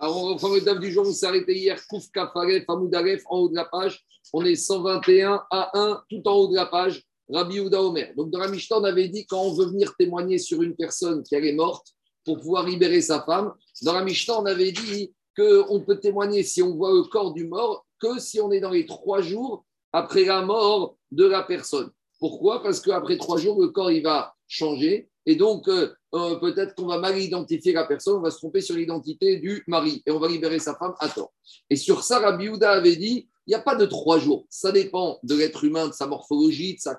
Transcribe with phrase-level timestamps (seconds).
[0.00, 3.48] Alors, on le DAF du jour, on s'est arrêté hier, Kouf Kafaref, Amoudaref, en haut
[3.48, 4.04] de la page.
[4.32, 8.12] On est 121 à 1, tout en haut de la page, Rabbi Ouda Omer.
[8.16, 11.24] Donc, dans la Mishnah, on avait dit quand on veut venir témoigner sur une personne
[11.24, 11.88] qui est morte
[12.24, 16.62] pour pouvoir libérer sa femme, dans la Mishnah, on avait dit qu'on peut témoigner si
[16.62, 20.24] on voit le corps du mort que si on est dans les trois jours après
[20.24, 21.90] la mort de la personne.
[22.20, 22.62] Pourquoi?
[22.62, 26.86] Parce qu'après trois jours, le corps il va changer et donc euh, euh, peut-être qu'on
[26.86, 30.18] va mal identifier la personne, on va se tromper sur l'identité du mari et on
[30.18, 31.34] va libérer sa femme à tort.
[31.68, 34.46] Et sur ça, Rabbi Houda avait dit il n'y a pas de trois jours.
[34.48, 36.98] Ça dépend de l'être humain, de sa morphologie, de, sa,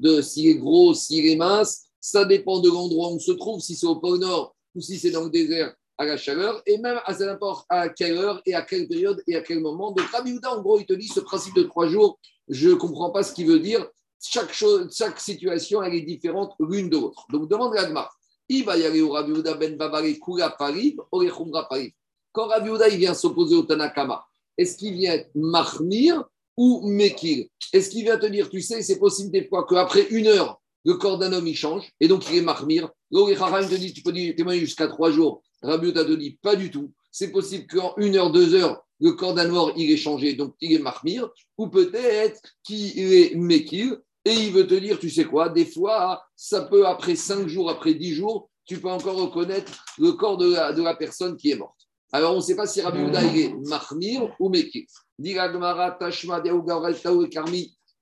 [0.00, 1.84] de, s'il est gros, s'il est mince.
[2.00, 4.98] Ça dépend de l'endroit où on se trouve, si c'est au pôle Nord ou si
[4.98, 8.54] c'est dans le désert à la chaleur, et même à n'importe à quelle heure et
[8.54, 9.92] à quelle période et à quel moment.
[9.92, 12.74] Donc Rabbi Houda, en gros, il te dit ce principe de trois jours, je ne
[12.74, 13.88] comprends pas ce qu'il veut dire.
[14.20, 17.26] Chaque, chose, chaque situation, elle est différente l'une de l'autre.
[17.30, 18.08] Donc demande l'Agma.
[18.48, 21.94] Il va y aller au Rabbi Houda ben Babare Kura Paris, Orechumra Paris.
[22.32, 24.24] Quand Rabbi il vient s'opposer au Tanakama,
[24.56, 26.24] est-ce qu'il vient mahmir
[26.56, 30.26] ou mekir Est-ce qu'il vient te dire, tu sais, c'est possible des fois qu'après une
[30.26, 32.90] heure, le corps d'un homme il change et donc il est mahmir.
[33.10, 35.42] L'Orechara te dit, tu peux témoigner jusqu'à trois jours.
[35.62, 36.92] Rabbi Houda te dit, pas du tout.
[37.10, 40.54] C'est possible qu'en une heure, deux heures, le corps d'un mort, il est changé, donc
[40.60, 43.96] il est mahmir, ou peut-être qu'il est mekir,
[44.28, 47.70] et il veut te dire, tu sais quoi, des fois, ça peut, après cinq jours,
[47.70, 51.88] après dix jours, tu peux encore reconnaître le corps de la, personne qui est morte.
[52.12, 54.84] Alors, on ne sait pas si Rabbi Houda est Mahmir ou Mekir.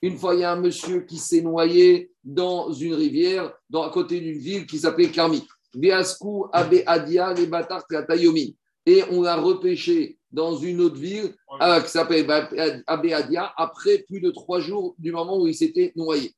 [0.03, 4.21] Une fois, il y a un monsieur qui s'est noyé dans une rivière, à côté
[4.21, 5.47] d'une ville qui s'appelait Karmi.
[6.53, 7.49] Abe Adia, les
[8.87, 12.27] Et on l'a repêché dans une autre ville euh, qui s'appelle
[12.87, 16.34] Abéadia après plus de trois jours du moment où il s'était noyé.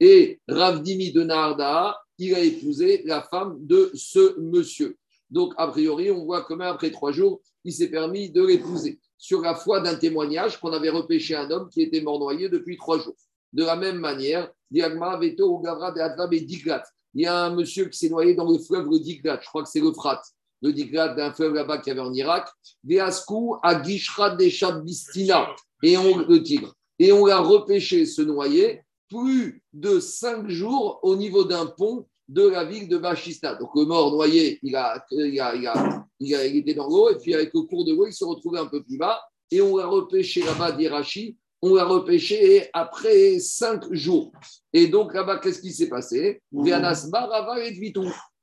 [0.00, 4.96] Et Ravdimi de Narda, il a épousé la femme de ce monsieur.
[5.30, 8.98] Donc, a priori, on voit que même après trois jours, il s'est permis de l'épouser
[9.16, 12.76] sur la foi d'un témoignage qu'on avait repêché un homme qui était mort noyé depuis
[12.76, 13.14] trois jours.
[13.52, 15.94] De la même manière, Diagma, Veto, Gavra,
[16.32, 16.82] et Diglat.
[17.14, 19.62] Il y a un monsieur qui s'est noyé dans le fleuve le Diglat, je crois
[19.62, 20.22] que c'est le Frat
[20.62, 22.48] le Diglat d'un fleuve là-bas qu'il y avait en Irak,
[22.84, 26.72] Veasku à Gishra Bistina, et on, le tigre.
[26.98, 32.46] Et on l'a repêché, se noyer, plus de cinq jours au niveau d'un pont de
[32.46, 33.56] la ville de Bachista.
[33.56, 37.18] Donc le mort noyé, il, a, il, a, il, a, il, était dans l'eau, et
[37.18, 39.20] puis avec le cours de l'eau, il se retrouvait un peu plus bas,
[39.50, 44.32] et on l'a repêché là-bas d'Irachi, on l'a repêché après cinq jours.
[44.72, 46.40] Et donc là-bas, qu'est-ce qui s'est passé?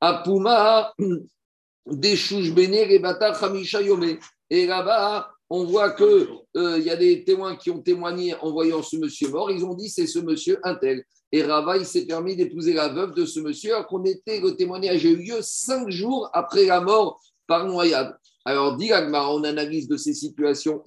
[0.01, 0.93] Apuma,
[1.85, 3.01] des et
[3.41, 3.79] Hamisha
[4.49, 8.51] Et là-bas, on voit qu'il euh, il y a des témoins qui ont témoigné en
[8.51, 9.49] voyant ce monsieur mort.
[9.51, 11.03] Ils ont dit c'est ce monsieur un tel.
[11.31, 14.55] Et Rava, il s'est permis d'épouser la veuve de ce monsieur, alors qu'on était, le
[14.55, 18.15] témoignage a eu lieu cinq jours après la mort par noyade.
[18.45, 20.81] Alors, dit on analyse de ces situations.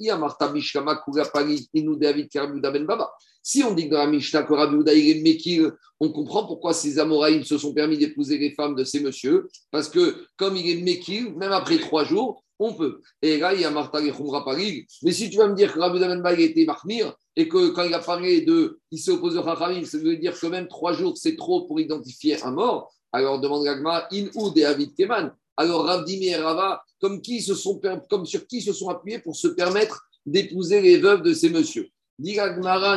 [3.43, 5.63] Si on dit que dans la Mishnah que Rabbi est
[6.01, 9.49] on comprend pourquoi ces Amoraïm se sont permis d'épouser les femmes de ces messieurs.
[9.71, 13.01] Parce que, comme il est Mekil, même après trois jours, on peut.
[13.23, 14.87] Et là, il y a Martha et Parig.
[15.03, 17.95] Mais si tu vas me dire que Rabbi Ben était Mahmir, et que quand il
[17.95, 18.79] a parlé de.
[18.91, 21.81] Il s'est opposé au Chachamim, ça veut dire que même trois jours, c'est trop pour
[21.81, 22.93] identifier un mort.
[23.13, 25.33] Alors demande Gagma, in ou de David Keman.
[25.57, 29.37] Alors Ravdimi et Rava, comme, qui se sont, comme sur qui se sont appuyés pour
[29.37, 31.89] se permettre d'épouser les veuves de ces messieurs?
[32.19, 32.37] Dit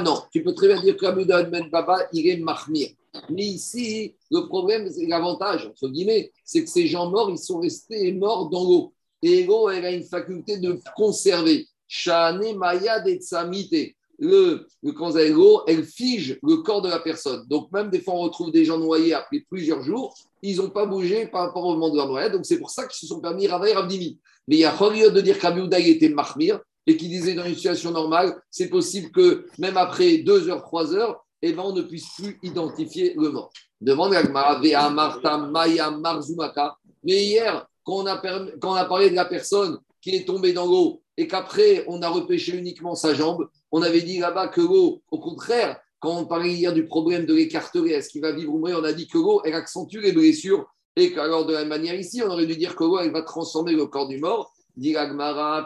[0.04, 2.90] non, tu peux très bien dire que Rabbi Ben Baba, il est mahmir.
[3.30, 7.60] Mais ici, le problème, c'est l'avantage, entre guillemets, c'est que ces gens morts, ils sont
[7.60, 8.94] restés morts dans l'eau.
[9.22, 11.68] Et l'eau, elle a une faculté de conserver.
[11.88, 13.96] Shane Maya Detsamite.
[14.18, 17.46] Le, le l'eau, elle fige le corps de la personne.
[17.48, 20.16] Donc, même des fois, on retrouve des gens noyés après plusieurs jours
[20.48, 22.34] ils n'ont pas bougé par rapport au moment de la noyade.
[22.34, 24.20] Donc c'est pour ça qu'ils se sont permis Rava et Ravdimi.
[24.48, 27.56] Mais il y a Khoriot de dire qu'Abiouda était mahmir et qui disait dans une
[27.56, 31.82] situation normale, c'est possible que même après deux heures, trois heures, eh ben, on ne
[31.82, 33.52] puisse plus identifier le mort.
[33.82, 36.76] Demande à Marta Maya Marzumaka.
[37.04, 41.28] Mais hier, quand on, a parlé de la personne qui est tombée dans l'eau et
[41.28, 45.80] qu'après on a repêché uniquement sa jambe, on avait dit là-bas que l'eau, au contraire,
[46.00, 48.84] quand on parlait hier du problème de l'écarterie, est-ce qu'il va vivre ou mourir On
[48.84, 50.66] a dit que l'eau, elle accentue les blessures
[50.96, 53.22] et qu'alors de la même manière ici, on aurait dû dire que l'eau, elle va
[53.22, 54.52] transformer le corps du mort.
[54.78, 54.96] Dit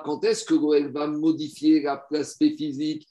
[0.03, 3.07] quand est-ce que elle va modifier la l'aspect physique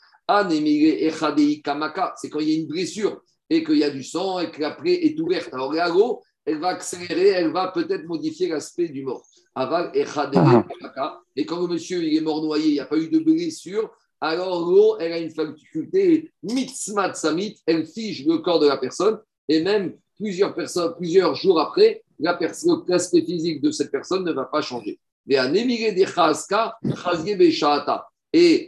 [1.64, 4.50] kamaka, c'est quand il y a une blessure et qu'il y a du sang et
[4.50, 5.52] que la plaie est ouverte.
[5.52, 9.24] Alors l'eau, elle va accélérer, elle va peut-être modifier l'aspect du mort.
[9.54, 11.20] Aval kamaka.
[11.34, 13.90] Et quand le monsieur il est mort noyé, il n'y a pas eu de blessure,
[14.20, 19.18] alors l'eau, elle a une faculté mitzmat samit, elle fige le corps de la personne,
[19.48, 24.60] et même plusieurs personnes, plusieurs jours après, l'aspect physique de cette personne ne va pas
[24.60, 24.98] changer.
[25.30, 25.36] Et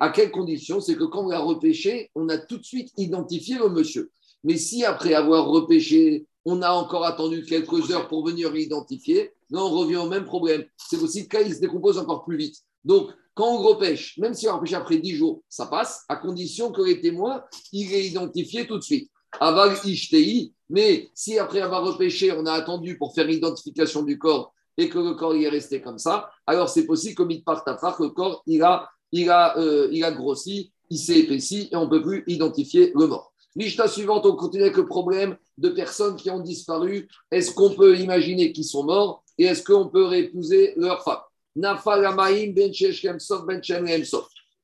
[0.00, 0.80] à quelles conditions?
[0.80, 4.10] C'est que quand on a repêché, on a tout de suite identifié le monsieur.
[4.44, 9.64] Mais si après avoir repêché, on a encore attendu quelques heures pour venir l'identifier, là
[9.64, 10.64] on revient au même problème.
[10.76, 12.56] C'est aussi que il se décompose encore plus vite.
[12.84, 16.72] Donc, quand on repêche, même si on repêche après 10 jours, ça passe, à condition
[16.72, 17.42] que les témoins,
[17.72, 19.10] il est identifié tout de suite.
[19.38, 24.52] Aval Ishtei, mais si après avoir repêché, on a attendu pour faire l'identification du corps
[24.76, 28.00] et que le corps il est resté comme ça, alors c'est possible part à part,
[28.00, 31.84] le corps il a, il a, euh, il a grossi, il s'est épaissi et on
[31.84, 33.32] ne peut plus identifier le mort.
[33.56, 37.08] L'Ishta suivante, on continue avec le problème de personnes qui ont disparu.
[37.30, 41.18] Est-ce qu'on peut imaginer qu'ils sont morts et est-ce qu'on peut réépouser leur femme?
[41.56, 42.72] Ben ben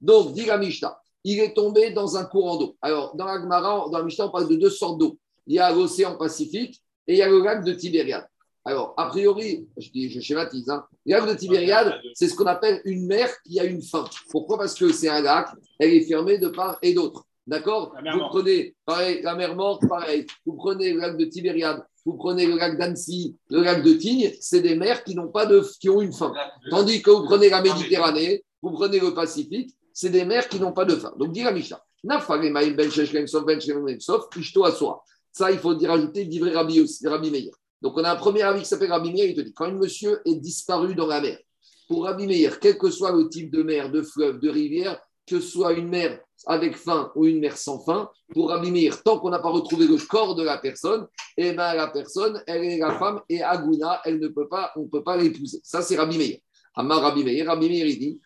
[0.00, 2.76] Donc, dit la Mishnah, il est tombé dans un courant d'eau.
[2.80, 5.18] Alors, dans la Gemara, dans la on parle de deux sortes d'eau.
[5.48, 8.26] Il y a l'océan Pacifique et il y a le lac de Tibériade.
[8.66, 12.46] Alors, a priori, je, dis, je schématise, hein, le lac de Tibériade, c'est ce qu'on
[12.46, 14.04] appelle une mer qui a une fin.
[14.28, 14.58] Pourquoi?
[14.58, 17.24] Parce que c'est un lac, elle est fermée de part et d'autre.
[17.46, 17.94] D'accord?
[18.12, 20.26] Vous prenez, pareil, la mer morte, pareil.
[20.44, 24.32] Vous prenez le lac de Tibériade, vous prenez le lac d'Annecy, le lac de Tignes,
[24.40, 26.32] c'est des mers qui n'ont pas de, qui ont une fin.
[26.68, 30.72] Tandis que vous prenez la Méditerranée, vous prenez le Pacifique, c'est des mers qui n'ont
[30.72, 31.12] pas de fin.
[31.16, 32.20] Donc, dit la Mishnah, ben
[32.74, 32.90] ben
[35.36, 37.52] ça, il faut dire ajouter d'Ivry Rabbi, Rabbi Meir.
[37.82, 39.72] Donc, on a un premier avis qui s'appelle Rabbi Meir, il te dit quand un
[39.72, 41.38] monsieur est disparu dans la mer,
[41.88, 45.40] pour Rabbi Meir, quel que soit le type de mer, de fleuve, de rivière, que
[45.40, 49.30] ce soit une mer avec fin ou une mer sans fin, pour Rabbi tant qu'on
[49.30, 51.06] n'a pas retrouvé le corps de la personne,
[51.36, 54.82] eh ben, la personne, elle est la femme et Aguna, elle ne peut pas, on
[54.82, 55.60] ne peut pas l'épouser.
[55.62, 56.38] Ça, c'est Rabbi Meir.
[56.74, 58.20] Amar Rabbi Meir, Rabbi Meir, il dit,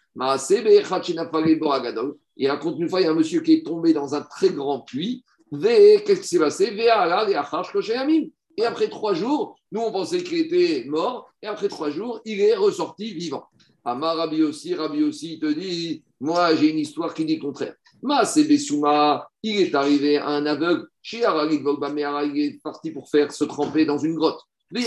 [2.37, 4.51] il raconte une fois, il y a un monsieur qui est tombé dans un très
[4.51, 5.25] grand puits.
[5.53, 6.73] Qu'est-ce qui s'est passé?
[8.61, 12.43] Et après trois jours, nous on pensait qu'il était mort, et après trois jours, il
[12.43, 13.45] est ressorti vivant.
[13.87, 17.41] Amar Rabbi aussi, Rabbi aussi, il te dit, moi j'ai une histoire qui dit le
[17.41, 17.75] contraire.
[18.03, 23.45] Ma Bessouma, il est arrivé à un aveugle, chez il est parti pour faire se
[23.45, 24.43] tremper dans une grotte.
[24.75, 24.81] Et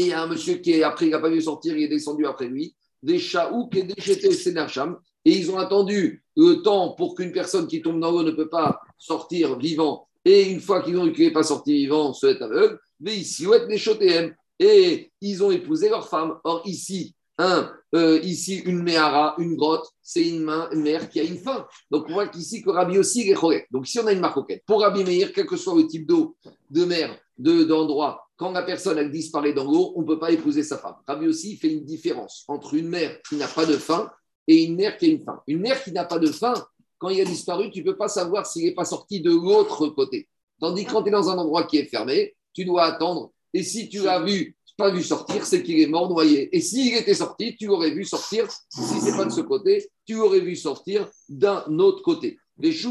[0.00, 2.24] il y a un monsieur qui, après, il n'a pas vu sortir, il est descendu
[2.24, 2.74] après lui.
[3.02, 4.96] Des chaouks et des sénacham.
[5.26, 8.48] Et ils ont attendu le temps pour qu'une personne qui tombe dans l'eau ne peut
[8.48, 10.08] pas sortir vivant.
[10.24, 12.78] Et une fois qu'ils ont qu'il n'est pas sorti vivant, se est aveugle.
[13.00, 16.38] Mais ici, ouais, des Et ils ont épousé leur femme.
[16.44, 21.24] Or, ici, un, euh, ici, une méhara, une grotte, c'est une, une mer qui a
[21.24, 21.66] une fin.
[21.90, 23.66] Donc, on voit qu'ici, que Rabbi aussi est chorek.
[23.70, 26.36] Donc, si on a une marcoquette, pour Rabbi Meir, quel que soit le type d'eau,
[26.70, 30.62] de mer, d'endroit, quand la personne a disparaît dans l'eau, on ne peut pas épouser
[30.62, 30.96] sa femme.
[31.06, 34.10] Rabbi aussi fait une différence entre une mer qui n'a pas de fin
[34.46, 35.40] et une mer qui a une fin.
[35.46, 36.54] Une mer qui n'a pas de fin,
[36.98, 39.88] quand il a disparu, tu ne peux pas savoir s'il n'est pas sorti de l'autre
[39.88, 40.28] côté.
[40.60, 43.32] Tandis que quand tu es dans un endroit qui est fermé, tu dois attendre.
[43.52, 46.54] Et si tu l'as vu pas vu sortir, c'est qu'il est mort noyé.
[46.54, 49.88] Et s'il était sorti, tu l'aurais vu sortir, si ce n'est pas de ce côté,
[50.06, 52.38] tu l'aurais vu sortir d'un autre côté.
[52.58, 52.84] Les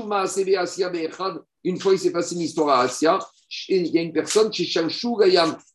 [1.65, 3.19] une fois il s'est passé une histoire à Asia,
[3.69, 4.51] il y a une personne,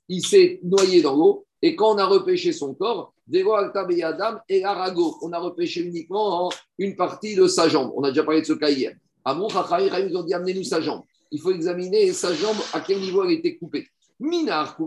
[0.09, 5.33] il s'est noyé dans l'eau, et quand on a repêché son corps, et Arago, on
[5.33, 7.93] a repêché uniquement une partie de sa jambe.
[7.95, 8.95] On a déjà parlé de ce cas hier.
[9.25, 11.03] À mon ils ont dit amenez-nous sa jambe.
[11.31, 13.87] Il faut examiner sa jambe, à quel niveau elle était coupée.
[14.19, 14.79] Minar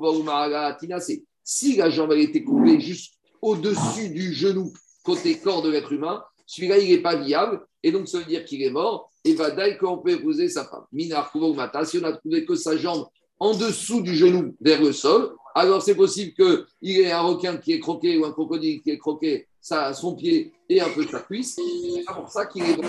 [1.43, 4.73] Si la jambe a été coupée juste au-dessus du genou,
[5.03, 7.65] côté corps de l'être humain, celui-là, il n'est pas viable.
[7.83, 9.09] Et donc, ça veut dire qu'il est mort.
[9.23, 10.83] Et va dire qu'on peut épouser sa femme.
[10.91, 11.85] Minar Mata.
[11.85, 13.05] Si on a trouvé que sa jambe
[13.39, 17.73] en dessous du genou vers le sol, alors c'est possible qu'il ait un requin qui
[17.73, 21.55] est croqué ou un crocodile qui est croqué son pied et un peu sa cuisse.
[21.55, 22.83] C'est pour ça qu'il est dans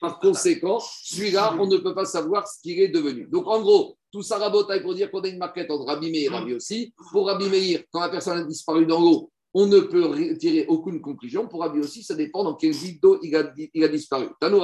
[0.00, 3.28] Par conséquent, celui-là, on ne peut pas savoir ce qu'il est devenu.
[3.28, 6.32] Donc, en gros, tout ça rabotaille pour dire qu'on a une marquette entre Rabbi Meir
[6.32, 6.92] et Rabbi aussi.
[7.12, 11.00] Pour Rabbi Meir, quand la personne a disparu dans l'eau, on ne peut tirer aucune
[11.00, 11.46] conclusion.
[11.46, 14.26] Pour Rabbi aussi, ça dépend dans quel d'eau il a, il a disparu.
[14.40, 14.60] Tanou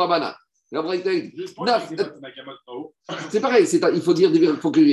[0.73, 1.81] Rabana.
[3.31, 4.31] C'est pareil, il faut dire,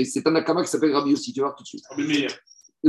[0.05, 1.83] c'est un akama qui s'appelle Rabbi aussi, tu vas voir tout de suite.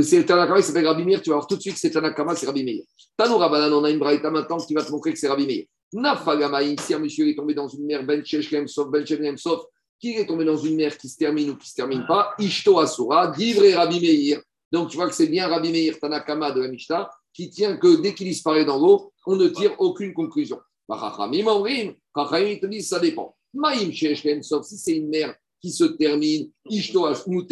[0.01, 1.95] C'est un akama qui s'appelle Rabbi Meir, tu vas voir tout de suite que c'est
[1.97, 2.83] un akama, c'est Rabbi Meir.
[3.17, 5.65] Tanou Rabbanan, on a une braïta maintenant qui va te montrer que c'est Rabbi Meir.
[5.93, 8.23] Nafagamaï, si un monsieur est tombé dans une mer, Ben
[8.67, 9.63] Sauf, Ben Sauf,
[9.99, 12.35] qui est tombé dans une mer qui se termine ou qui ne se termine pas,
[12.39, 14.41] Ishto Asura, Divre Rabbi Meir.
[14.71, 18.01] Donc tu vois que c'est bien Rabbi Meir, Tanakama de la Mishnah, qui tient que
[18.01, 20.59] dès qu'il disparaît dans l'eau, on ne tire aucune conclusion.
[20.89, 21.93] Chachamim
[22.59, 23.35] te disent ça dépend.
[23.53, 23.91] Maïm
[24.41, 27.43] Sauf, si c'est une mer qui se termine, Ishto Asura,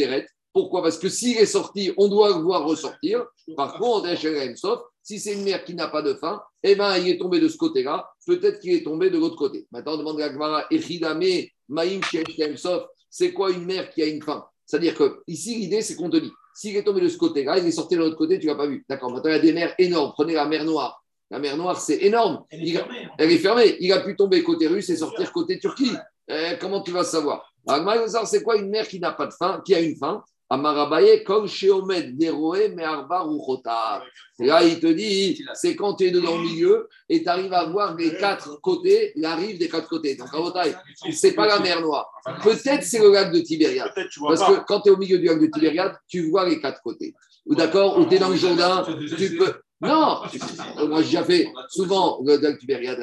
[0.54, 0.84] Pourquoi?
[0.84, 3.25] Parce que s'il est sorti, on doit le voir ressortir.
[3.56, 4.10] Par contre,
[4.56, 7.39] Sauf, Si c'est une mer qui n'a pas de fin, eh ben, il est tombé
[7.39, 9.68] de ce côté-là, peut-être qu'il est tombé de l'autre côté.
[9.72, 11.24] Maintenant, on demande à Gmara, Echidame,
[11.68, 12.01] Maïm,
[13.10, 16.18] c'est quoi une mer qui a une fin C'est-à-dire que ici, l'idée, c'est qu'on te
[16.18, 18.51] dit, s'il est tombé de ce côté-là, il est sorti de l'autre côté, tu ne
[18.51, 18.86] l'as pas vu.
[18.89, 20.12] D'accord, maintenant, il y a des mers énormes.
[20.13, 21.04] Prenez la mer Noire.
[21.32, 22.44] La mer Noire, c'est énorme.
[22.50, 23.10] Elle est, fermée, hein.
[23.17, 23.77] Elle est fermée.
[23.79, 25.91] Il a pu tomber côté russe et sortir côté Turquie.
[26.27, 27.51] Eh, comment tu vas savoir?
[27.67, 30.24] Alors, C'est quoi une mer qui n'a pas de fin, qui a une fin?
[30.48, 33.27] Amarabaye, comme chez Omed, Deroé, mais Arba
[34.39, 37.53] Et là, il te dit, c'est quand tu es dedans au milieu et tu arrives
[37.53, 40.15] à voir les quatre côtés, la rive des quatre côtés.
[40.15, 40.27] Donc,
[41.12, 42.12] c'est pas la mer Noire.
[42.44, 43.91] Peut-être c'est le lac de Tibériade.
[43.96, 46.82] Parce que quand tu es au milieu du lac de Tibériade, tu vois les quatre
[46.84, 47.15] côtés.
[47.48, 48.86] Ou d'accord, ou tu es dans le Jourdain,
[49.17, 49.53] tu peux.
[49.82, 50.22] Non,
[50.88, 53.00] moi j'ai déjà fait souvent le Tibériade.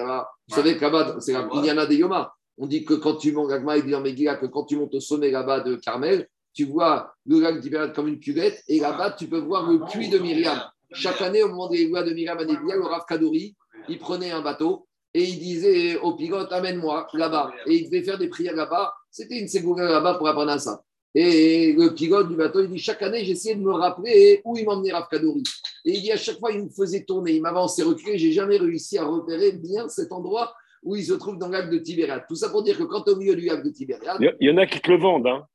[0.49, 2.35] Vous savez que là-bas, c'est la Inyana de Yoma.
[2.59, 6.29] On dit que quand tu montes, que quand tu montes au sommet là-bas de Carmel,
[6.55, 10.09] tu vois le lac d'Ibériade comme une cuvette, et là-bas, tu peux voir le puits
[10.09, 10.61] de Myriam.
[10.93, 13.57] Chaque année, au moment des lois de Myriam à Nébia, le Rav Kadouri,
[13.89, 17.53] il prenait un bateau et il disait au pilote, amène-moi là-bas.
[17.67, 18.95] Et il devait faire des prières là-bas.
[19.11, 20.83] C'était une ségoura là-bas pour apprendre à ça.
[21.15, 24.65] Et le pilote du bateau, il dit chaque année, j'essayais de me rappeler où il
[24.65, 25.43] m'emmenait Rav Kadouri.
[25.85, 28.17] Et il dit à chaque fois, il me faisait tourner, il m'avançait, reculer.
[28.19, 31.71] J'ai jamais réussi à repérer bien cet endroit où il se trouve dans le lac
[31.71, 32.25] de Tibériade.
[32.29, 34.19] Tout ça pour dire que quand au milieu du lac de Tibériade.
[34.41, 35.27] Il y en a qui te le vendent.
[35.27, 35.47] Hein.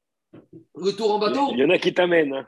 [0.75, 2.33] Retour en bateau Il y en a qui t'amènent.
[2.33, 2.45] Hein.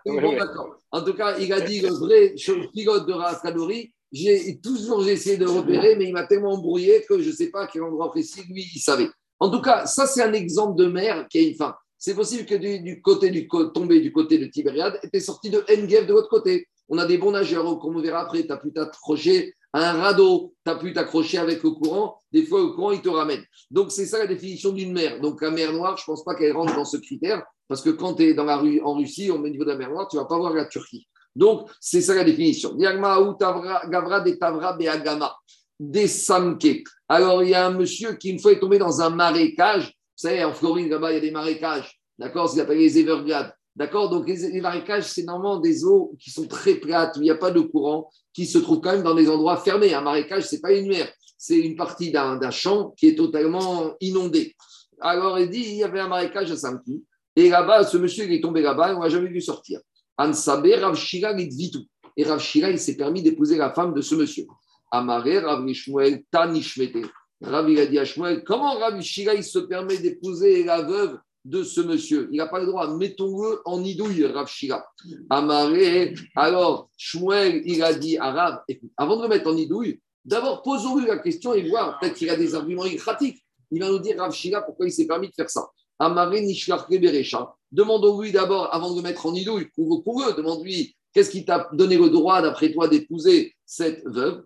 [0.92, 2.36] En tout cas, il a dit le vrai
[2.74, 3.92] pilote de Rav Kadouri.
[4.12, 7.64] J'ai toujours essayé de repérer, mais il m'a tellement embrouillé que je ne sais pas
[7.64, 9.08] à quel endroit précis, lui, il savait.
[9.40, 11.76] En tout cas, ça, c'est un exemple de mer qui a une fin.
[12.00, 16.08] C'est possible que du, côté du tombé du côté de Tibériade, était sorti de Engev
[16.08, 16.68] de l'autre côté.
[16.88, 20.02] On a des bons nageurs, comme on verra après, tu as pu t'accrocher à un
[20.02, 23.44] radeau, tu as pu t'accrocher avec le courant, des fois le courant il te ramène.
[23.70, 25.20] Donc c'est ça la définition d'une mer.
[25.22, 27.90] Donc la mer Noire, je ne pense pas qu'elle rentre dans ce critère, parce que
[27.90, 30.16] quand tu es dans la rue en Russie, au niveau de la mer Noire, tu
[30.16, 31.08] ne vas pas voir la Turquie.
[31.36, 32.76] Donc c'est ça la définition.
[32.76, 35.36] Gavra des Tavra Beagama,
[35.80, 36.84] des Samke.
[37.08, 39.94] Alors il y a un monsieur qui une fois est tombé dans un marécage.
[40.20, 41.98] Vous savez, en Floride, là-bas, il y a des marécages.
[42.18, 43.54] D'accord, ce qu'ils appellent les Everglades.
[43.74, 47.30] D'accord Donc, les, marécages, c'est normalement des eaux qui sont très plates, où il n'y
[47.30, 49.94] a pas de courant, qui se trouvent quand même dans des endroits fermés.
[49.94, 53.96] Un marécage, ce n'est pas une mer, c'est une partie d'un champ qui est totalement
[54.02, 54.58] inondé.
[55.00, 57.02] Alors, il dit il y avait un marécage à Samki,
[57.38, 59.80] et là-bas, ce monsieur, il est tombé là-bas, et on l'a jamais vu sortir.
[60.18, 61.86] Ansabe, Rav Shira, tout.
[62.18, 64.48] Et Rav Shira, il s'est permis d'épouser la femme de ce monsieur.
[64.92, 67.06] Amaré, Rav Nishmuel, Tanishmete.
[67.42, 71.18] Rav, il a dit à Shmuel, comment Rav Shira, il se permet d'épouser la veuve
[71.46, 72.28] de ce monsieur?
[72.32, 72.94] Il n'a pas le droit.
[72.94, 74.86] Mettons-le en idouille, Rav Shira.
[75.30, 76.14] Amaré.
[76.36, 81.08] Alors, Shmuel, il a dit à écoute, avant de le mettre en idouille, d'abord posons-lui
[81.08, 81.98] la question et voir.
[82.00, 83.44] Peut-être qu'il a des arguments pratiques.
[83.72, 85.70] Il va nous dire, Rav Shira, pourquoi il s'est permis de faire ça.
[85.98, 87.54] Amaré Nishlar Berecha.
[87.72, 91.98] Demandons-lui d'abord, avant de le mettre en idouille, pour eux, demande-lui Qu'est-ce qui t'a donné
[91.98, 94.44] le droit, d'après toi, d'épouser cette veuve,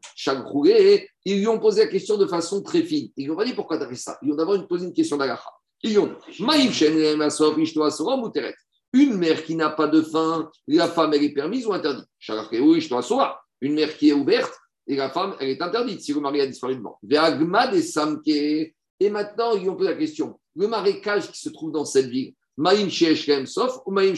[0.67, 3.09] et Ils lui ont posé la question de façon très fine.
[3.15, 4.17] Ils lui ont pas dit pourquoi tu as fait ça?
[4.21, 5.49] Ils lui ont d'abord posé une question d'Agacha.
[8.93, 12.05] Une mère qui n'a pas de faim, la femme, elle est permise ou interdite?
[13.61, 14.53] Une mère qui est ouverte,
[14.87, 16.99] et la femme, elle est interdite si le mari a disparu de mort.
[18.99, 22.33] Et maintenant, ils ont posé la question le marécage qui se trouve dans cette ville,
[22.57, 24.15] Maïm Sof ou Maïm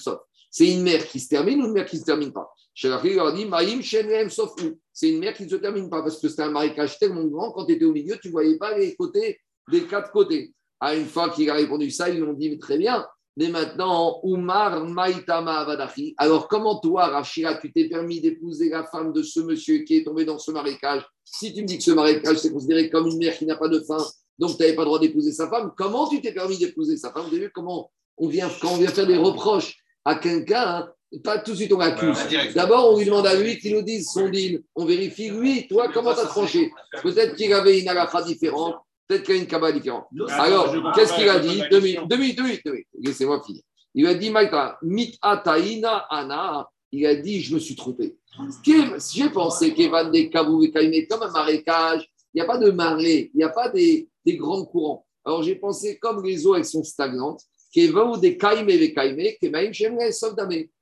[0.00, 0.18] Sof?
[0.50, 2.50] C'est une mer qui se termine ou une mer qui ne se termine pas?
[2.74, 3.82] Dit Maïm
[4.30, 4.52] Sof
[4.92, 7.52] C'est une mer qui ne se termine pas parce que c'est un marécage tellement grand,
[7.52, 9.38] quand tu étais au milieu, tu ne voyais pas les côtés
[9.70, 10.52] des quatre côtés.
[10.78, 13.04] À une fois qu'il a répondu ça, ils lui ont dit très bien.
[13.38, 16.14] Mais maintenant, Umar Maïtama Avadachi.
[16.16, 20.04] Alors, comment toi, Rachira, tu t'es permis d'épouser la femme de ce monsieur qui est
[20.04, 21.02] tombé dans ce marécage?
[21.22, 23.68] Si tu me dis que ce marécage, c'est considéré comme une mère qui n'a pas
[23.68, 24.02] de faim,
[24.38, 27.12] donc tu n'avais pas le droit d'épouser sa femme, comment tu t'es permis d'épouser sa
[27.12, 27.24] femme?
[27.24, 29.76] Vous avez vu comment on vient, quand on vient faire des reproches
[30.06, 30.92] à quelqu'un, hein,
[31.24, 32.16] pas tout de suite on l'accuse.
[32.54, 34.62] D'abord, on lui demande à lui qu'il nous dise son deal.
[34.76, 36.70] On vérifie, lui, toi, comment tu as tranché?
[37.02, 38.76] Peut-être qu'il avait une alafa différente.
[39.08, 40.06] Peut-être qu'il y a une cabane différente.
[40.30, 41.60] Alors, qu'est-ce qu'il a dit?
[41.70, 42.86] Deux minutes, deux minutes, deux minutes.
[43.00, 43.62] Laissez-moi finir.
[43.94, 46.68] Il a dit, Maïta, mit ataïna ana.
[46.92, 48.16] Il a dit, je me suis trompé.
[48.64, 53.30] J'ai pensé qu'Evan des Kabou et comme un marécage, il n'y a pas de marée,
[53.34, 55.06] il n'y a pas des, des, grands courants.
[55.24, 57.42] Alors, j'ai pensé, comme les eaux, elles sont stagnantes,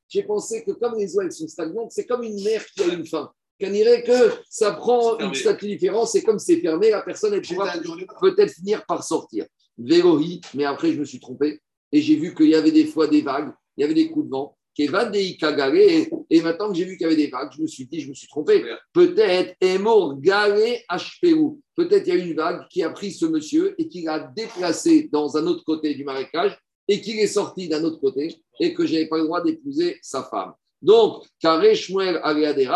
[0.09, 2.87] J'ai pensé que comme les eaux, elles sont stagnantes, c'est comme une mer qui a
[2.87, 3.33] une fin.
[3.61, 7.43] Qu'on dirait que ça prend une statue différente, c'est comme c'est fermé, la personne elle
[7.43, 7.73] pourra
[8.21, 9.47] peut-être finir par sortir.
[9.79, 11.61] Vérohi, mais après je me suis trompé.
[11.91, 14.27] Et j'ai vu qu'il y avait des fois des vagues, il y avait des coups
[14.27, 14.57] de vent.
[14.77, 14.91] Et,
[16.31, 18.09] et maintenant que j'ai vu qu'il y avait des vagues, je me suis dit, je
[18.09, 18.65] me suis trompé.
[18.93, 20.85] Peut-être Emor Galé
[21.77, 25.09] Peut-être il y a une vague qui a pris ce monsieur et qui l'a déplacé
[25.13, 26.59] dans un autre côté du marécage
[26.89, 29.99] et qu'il est sorti d'un autre côté et que je n'avais pas le droit d'épouser
[30.03, 30.53] sa femme.
[30.83, 32.21] Donc, Karé Shmuel
[32.55, 32.69] des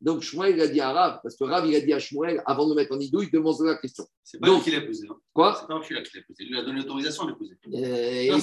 [0.00, 2.64] Donc Shmuel, a dit à Rav, parce que Rav, il a dit à Shmuel, avant
[2.66, 4.04] de le mettre en idou, il te demande la question.
[4.24, 5.06] C'est pas Donc- lui qui l'a posé.
[5.08, 5.14] Hein.
[5.32, 6.00] Quoi C'est pas lui qui l'a.
[6.00, 7.52] Lui, il a donné l'autorisation poser.
[7.66, 8.38] Euh, Non,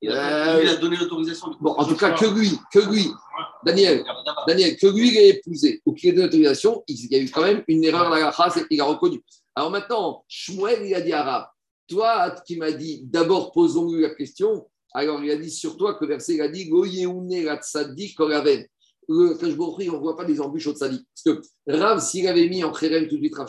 [0.00, 2.78] il a- Euh, lui, il a donné l'autorisation Bon, en tout cas, que lui, que
[2.90, 3.06] lui,
[3.66, 4.02] Daniel,
[4.46, 7.28] Daniel, que lui il ait épousé ou qu'il ait donné l'autorisation, il y a eu
[7.30, 9.22] quand même une erreur dans la race, il a reconnu.
[9.54, 11.46] Alors maintenant, Shmuel, il a dit à Rav,
[11.88, 16.04] toi qui m'as dit, d'abord posons-lui la question, alors il a dit sur toi que
[16.04, 16.68] verset, a dit,
[18.14, 18.66] koraven.
[19.08, 21.02] Le Kajbourri, on ne voit pas des embûches au tzadik.
[21.12, 23.48] Parce que Rav, s'il avait mis en kherem tout de suite Rav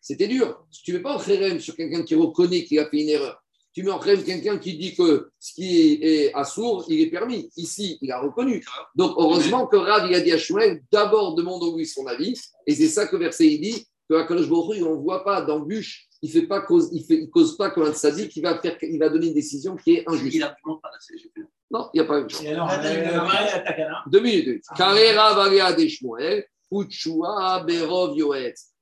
[0.00, 0.64] c'était dur.
[0.72, 3.42] Tu ne mets pas en kherem sur quelqu'un qui reconnaît qu'il a fait une erreur.
[3.74, 7.50] Tu mets en kherem quelqu'un qui dit que ce qui est assourd, il est permis.
[7.56, 8.64] Ici, il a reconnu.
[8.94, 12.34] Donc, heureusement que Rav, il a dit à Shmuel, d'abord demande-lui son avis.
[12.66, 16.05] Et c'est ça que verset, il dit, que à Hu, on ne voit pas d'embûche,
[16.22, 18.76] il ne pas cause, il fait, il cause pas comme un sadique qui va, faire,
[18.82, 20.34] il va donner une décision qui est injuste.
[20.34, 21.46] Il n'argumente pas j'ai fait.
[21.70, 22.20] Non, il n'y a pas.
[22.42, 22.70] Et alors.
[24.08, 24.64] Deux minutes.
[25.76, 28.16] de Shmuel, Uchua Berov.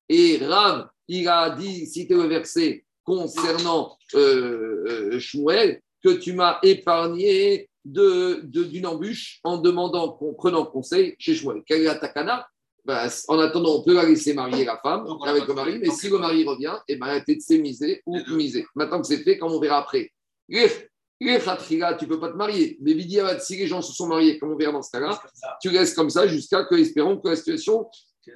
[0.08, 6.58] Et Rav, il a dit, cité le verset concernant euh, euh, Shmuel, que tu m'as
[6.62, 11.62] épargné de, de- d'une embûche en demandant, en prenant conseil chez Shmuel.
[11.66, 12.46] Quelle est la takana
[12.84, 15.78] Ben, En attendant, on peut la laisser marier la femme Donc, on avec le mari,
[15.80, 18.66] mais si le mari revient, et ben, elle est misée ou misée.
[18.74, 20.10] Maintenant que c'est fait, comme on verra après.
[21.20, 22.76] Khatrila, tu ne peux pas te marier.
[22.82, 25.18] Mais Bidiavad, si les gens se sont mariés, comme on verra dans ce cas-là,
[25.62, 27.88] tu restes comme ça jusqu'à que, espérons que la situation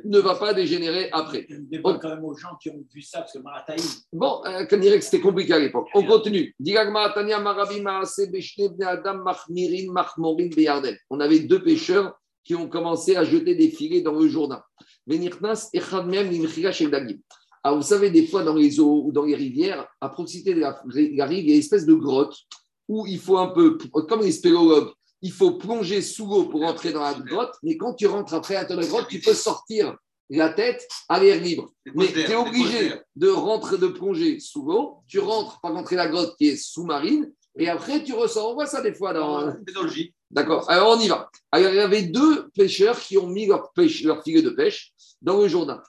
[0.04, 1.46] ne va pas dégénérer après.
[1.48, 3.78] Je dévoile quand même aux gens qui ont vu ça, parce que Marataï,
[4.12, 5.88] Bon, euh, qu'on dirait que c'était compliqué à l'époque.
[5.94, 6.54] On continue.
[11.10, 14.62] On avait deux pêcheurs qui ont commencé à jeter des filets dans le Jourdain.
[15.06, 17.18] Venirnas Dagim.
[17.62, 20.60] Alors, vous savez, des fois, dans les eaux ou dans les rivières, à proximité de
[20.60, 22.34] la, la rive, il y a une espèce de grotte
[22.88, 23.76] où il faut un peu,
[24.08, 24.88] comme les spéléologues,
[25.20, 28.56] il faut plonger sous l'eau pour rentrer dans la grotte, mais quand tu rentres après
[28.56, 29.94] à la grotte, tu peux sortir
[30.30, 31.70] la tête à l'air libre.
[31.94, 34.98] Mais tu es obligé de rentrer, de plonger sous l'eau.
[35.06, 38.52] Tu rentres par rentrer la grotte qui est sous-marine, et après tu ressors.
[38.52, 39.52] On voit ça des fois dans.
[40.30, 40.70] D'accord.
[40.70, 41.30] Alors on y va.
[41.50, 44.92] Alors il y avait deux pêcheurs qui ont mis leur, pêche, leur filet de pêche
[45.22, 45.82] dans le Jourdain.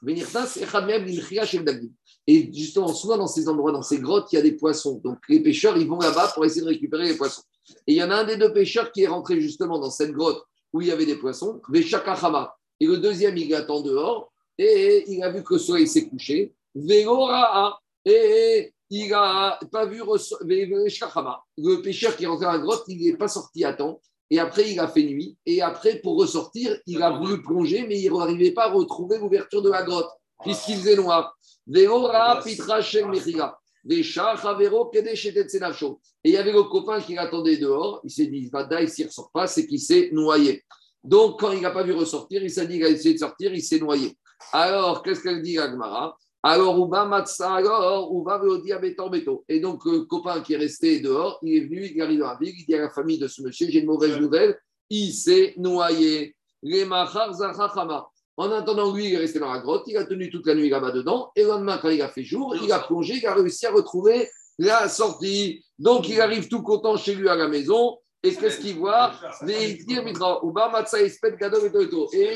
[2.27, 5.01] Et justement, souvent dans ces endroits, dans ces grottes, il y a des poissons.
[5.03, 7.41] Donc les pêcheurs, ils vont là-bas pour essayer de récupérer les poissons.
[7.85, 10.11] Et il y en a un des deux pêcheurs qui est rentré justement dans cette
[10.11, 11.61] grotte où il y avait des poissons.
[11.73, 16.53] Et le deuxième, il attend dehors et il a vu que le soleil s'est couché.
[18.05, 20.01] Et il n'a pas vu.
[21.57, 23.99] Le pêcheur qui est rentré dans la grotte, il n'est pas sorti à temps.
[24.29, 25.37] Et après, il a fait nuit.
[25.45, 29.61] Et après, pour ressortir, il a voulu plonger, mais il n'arrivait pas à retrouver l'ouverture
[29.61, 30.09] de la grotte,
[30.43, 31.35] puisqu'il faisait noir.
[31.75, 31.81] Et
[36.23, 38.01] il y avait le copain qui l'attendait dehors.
[38.03, 40.63] Il s'est dit, Vada, s'il ne ressort pas, c'est qu'il s'est noyé.
[41.03, 43.53] Donc, quand il n'a pas vu ressortir, il s'est dit qu'il a essayé de sortir,
[43.53, 44.17] il s'est noyé.
[44.51, 49.43] Alors, qu'est-ce qu'elle dit, Agmara Alors, Uba Matsa, alors, Uba Beto.
[49.49, 52.37] Et donc, le copain qui est resté dehors, il est venu, il arrive dans la
[52.39, 54.57] ville, il dit à la famille de ce monsieur, j'ai une mauvaise nouvelle,
[54.89, 56.35] il s'est noyé.
[56.61, 56.85] Les.
[56.85, 60.69] En attendant, lui, il est resté dans la grotte, il a tenu toute la nuit
[60.69, 63.33] là-bas dedans, et le lendemain, quand il a fait jour, il a plongé, il a
[63.33, 65.65] réussi à retrouver la sortie.
[65.77, 69.13] Donc, il arrive tout content chez lui à la maison, et qu'est-ce qu'il voit
[69.47, 69.75] Et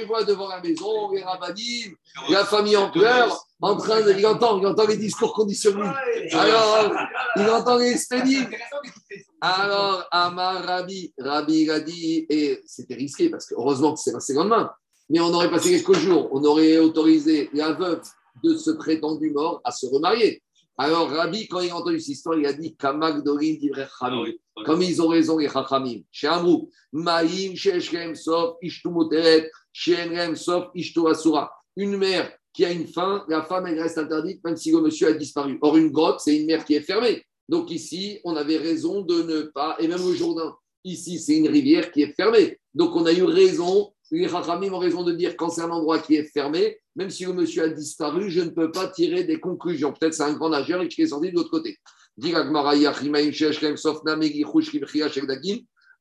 [0.01, 1.93] il voit devant la maison les rabbinim,
[2.29, 4.13] la famille en pleurs, en train de.
[4.13, 5.89] Il entend, il entend les discours conditionnés.
[6.31, 6.93] Alors,
[7.35, 8.49] il entend les spédimes.
[9.41, 14.13] Alors, Amar Rabbi, Rabbi il a dit, et c'était risqué parce que heureusement que c'est
[14.13, 14.71] passé le lendemain,
[15.09, 18.01] mais on aurait passé quelques jours, on aurait autorisé la veuve
[18.41, 20.41] de ce prétendu mort à se remarier.
[20.77, 22.75] Alors, Rabbi, quand il a entendu cette histoire, il a dit
[23.59, 24.23] divrei Ah.
[24.65, 26.01] Comme ils ont raison, les Chachamim.
[26.11, 31.51] Chez Amrou, Maïm, Sheshem, Sof, Ishtu Moteret, Shenrem, Sof, Ishtu Asura.
[31.75, 35.07] Une mère qui a une faim, la femme, elle reste interdite, même si le monsieur
[35.07, 35.57] a disparu.
[35.61, 37.23] Or, une grotte, c'est une mer qui est fermée.
[37.47, 41.49] Donc, ici, on avait raison de ne pas, et même au Jourdain, ici, c'est une
[41.49, 42.59] rivière qui est fermée.
[42.73, 45.99] Donc, on a eu raison, les Chachamim ont raison de dire quand c'est un endroit
[45.99, 49.39] qui est fermé, même si le monsieur a disparu, je ne peux pas tirer des
[49.39, 49.93] conclusions.
[49.93, 51.77] Peut-être c'est un grand nageur et qui est sorti de l'autre côté.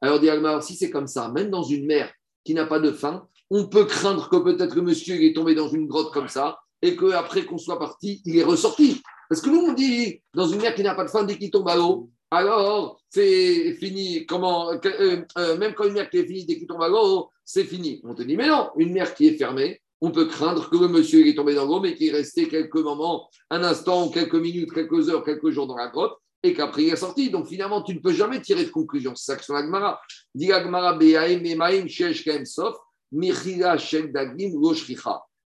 [0.03, 2.13] Alors, si c'est comme ça, même dans une mer
[2.45, 5.69] qui n'a pas de fin, on peut craindre que peut-être le monsieur est tombé dans
[5.69, 9.01] une grotte comme ça et qu'après qu'on soit parti, il est ressorti.
[9.29, 11.51] Parce que nous, on dit, dans une mer qui n'a pas de fin, dès qu'il
[11.51, 14.25] tombe à l'eau, alors c'est fini.
[14.25, 17.29] Comment, euh, euh, même quand une mer qui est finie, dès qu'il tombe à l'eau,
[17.45, 18.01] c'est fini.
[18.05, 20.89] On te dit, mais non, une mer qui est fermée, on peut craindre que le
[20.89, 24.73] monsieur est tombé dans l'eau, mais qu'il est resté quelques moments, un instant, quelques minutes,
[24.73, 27.31] quelques heures, quelques jours dans la grotte, et qu'après il est sorti.
[27.31, 29.15] Donc finalement, tu ne peux jamais tirer de conclusion.
[29.15, 30.01] C'est ça que son Agmara.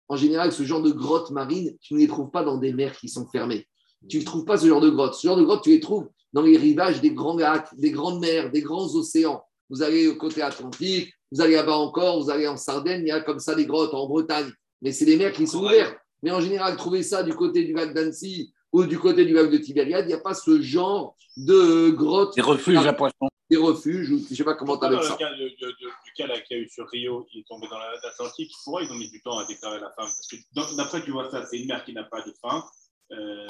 [0.08, 2.95] En général, ce genre de grottes marines, tu ne les trouves pas dans des mers
[2.95, 3.67] qui sont fermées.
[4.10, 5.15] Tu ne trouves pas ce genre de grottes.
[5.15, 8.20] Ce genre de grottes, tu les trouves dans les rivages des grands lacs, des grandes
[8.20, 9.41] mers, des grands océans.
[9.70, 13.12] Vous allez au côté atlantique, vous allez là-bas encore, vous allez en Sardaigne, il y
[13.12, 14.52] a comme ça des grottes en Bretagne.
[14.82, 15.98] Mais c'est des mers qui sont ouvertes.
[16.22, 19.50] Mais en général, trouver ça du côté du lac d'Annecy ou du côté du lac
[19.50, 23.30] de Tibériade, il n'y a pas ce genre de grottes, Des refuges à poissons.
[23.50, 25.15] des refuges, ou je ne sais pas comment tu Dans appelles le ça.
[25.18, 27.48] cas de- de- de- du cas là qu'il y a eu sur Rio, il est
[27.48, 30.76] tombé dans l'Atlantique, pourquoi ils ont mis du temps à déclarer la femme Parce que
[30.78, 32.63] d'après tu vois ça, c'est une mer qui n'a pas de fin.
[33.12, 33.48] Euh,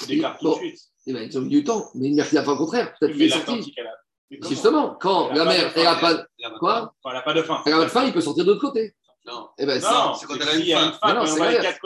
[0.00, 0.52] tu déclares tout Bon.
[0.52, 0.80] de suite.
[1.06, 2.94] Eh ben, ils ont mis du temps, mais une mer qui n'a pas le contraire.
[2.98, 3.74] Peut-être qu'il est sorti.
[4.48, 7.22] Justement, quand la pas mer de fin, elle a elle pas, quoi Quand elle n'a
[7.22, 7.62] pas de fin.
[7.66, 8.94] elle a pas de fin, il peut sortir de l'autre côté.
[9.26, 9.48] Non.
[9.58, 11.78] Eh ben, Non, c'est quand elle a une Mais non, quand c'est l'inverse.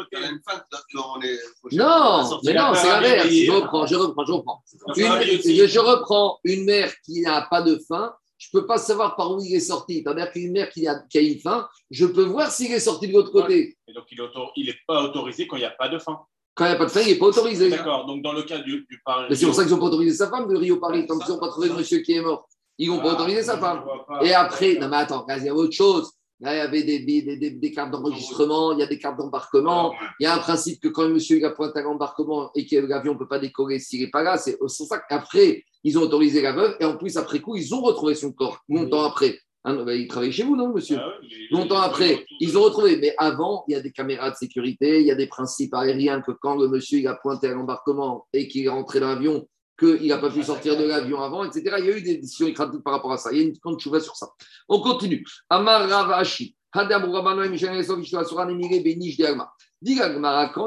[1.73, 3.29] Non, mais non, c'est l'inverse.
[3.29, 4.63] Je reprends, je reprends, je reprends.
[4.95, 8.15] Je, reprends une mer qui n'a pas de fin.
[8.37, 10.03] Je ne peux pas savoir par où il est sorti.
[10.03, 13.09] C'est-à-dire qu'une mer qui a, qui a une fin, je peux voir s'il est sorti
[13.09, 13.77] de l'autre côté.
[13.89, 16.21] Et donc il n'est pas autorisé quand il n'y a pas de fin.
[16.55, 17.69] Quand il n'y a pas de fin, il n'est pas autorisé.
[17.71, 19.27] D'accord, donc dans le cas du, du Paris.
[19.29, 21.41] Mais c'est pour ça qu'ils n'ont pas autorisé sa femme de Rio-Paris, tant qu'ils n'ont
[21.41, 22.49] pas trouvé le monsieur qui est mort.
[22.79, 23.83] Ils n'ont pas Ah, autorisé sa femme.
[24.23, 26.13] Et après, non mais attends, il y a autre chose.
[26.41, 29.17] Là, il y avait des, des, des- des cartes d'enregistrement, il y a des cartes
[29.17, 29.95] d'embarquement.
[30.21, 32.67] Il y a un principe que quand le monsieur il a pointé à l'embarquement et
[32.67, 35.65] que l'avion ne peut pas décoller s'il n'est pas là, c'est c'est pour ça qu'après,
[35.85, 38.59] ils ont autorisé la veuve et en plus, après coup, ils ont retrouvé son corps
[38.69, 39.39] longtemps après.
[39.67, 42.63] Hein, ben, il travaillait chez vous, non, monsieur Ah ouais, mais- Longtemps après, ils ont
[42.63, 42.99] retrouvé.
[42.99, 46.21] Mais avant, il y a des caméras de sécurité, il y a des principes aériens
[46.21, 49.49] que quand le monsieur il a pointé à l'embarquement et qu'il est rentré dans l'avion,
[49.79, 51.77] qu'il n'a pas pu sortir de l'avion avant, etc.
[51.79, 53.33] Il y a eu des décisions écratiques par rapport à ça.
[53.33, 54.29] Il y a une grande chouva sur ça.
[54.69, 55.25] On continue.
[55.49, 56.57] Amar Ravashi.
[56.73, 56.89] Quand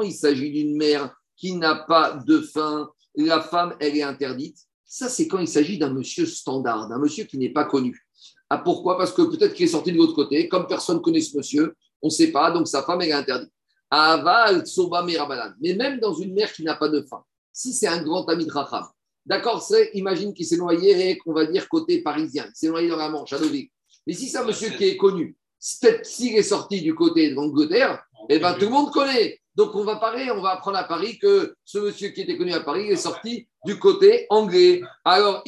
[0.02, 4.56] il s'agit d'une mère qui n'a pas de fin, la femme, elle est interdite?
[4.84, 8.07] Ça, c'est quand il s'agit d'un monsieur standard, d'un monsieur qui n'est pas connu.
[8.50, 8.96] Ah, pourquoi?
[8.96, 11.74] Parce que peut-être qu'il est sorti de l'autre côté, comme personne ne connaît ce monsieur,
[12.00, 13.52] on ne sait pas, donc sa femme, elle est interdite.
[13.90, 15.54] Aval, Tsoba, Merabanan.
[15.60, 18.46] Mais même dans une mer qui n'a pas de fin, si c'est un grand ami
[18.46, 18.86] de Racham,
[19.26, 22.96] d'accord, c'est, imagine qu'il s'est noyé, qu'on va dire côté parisien, il s'est noyé dans
[22.96, 23.68] la Manche, à Deauville.
[24.06, 25.36] Mais si c'est un monsieur qui est connu,
[25.80, 29.40] peut-être s'il est sorti du côté de l'Angleterre, eh ben, tout le monde connaît.
[29.54, 32.52] Donc, on va parler, on va apprendre à Paris que ce monsieur qui était connu
[32.52, 34.82] à Paris est sorti du côté anglais.
[35.04, 35.42] Alors,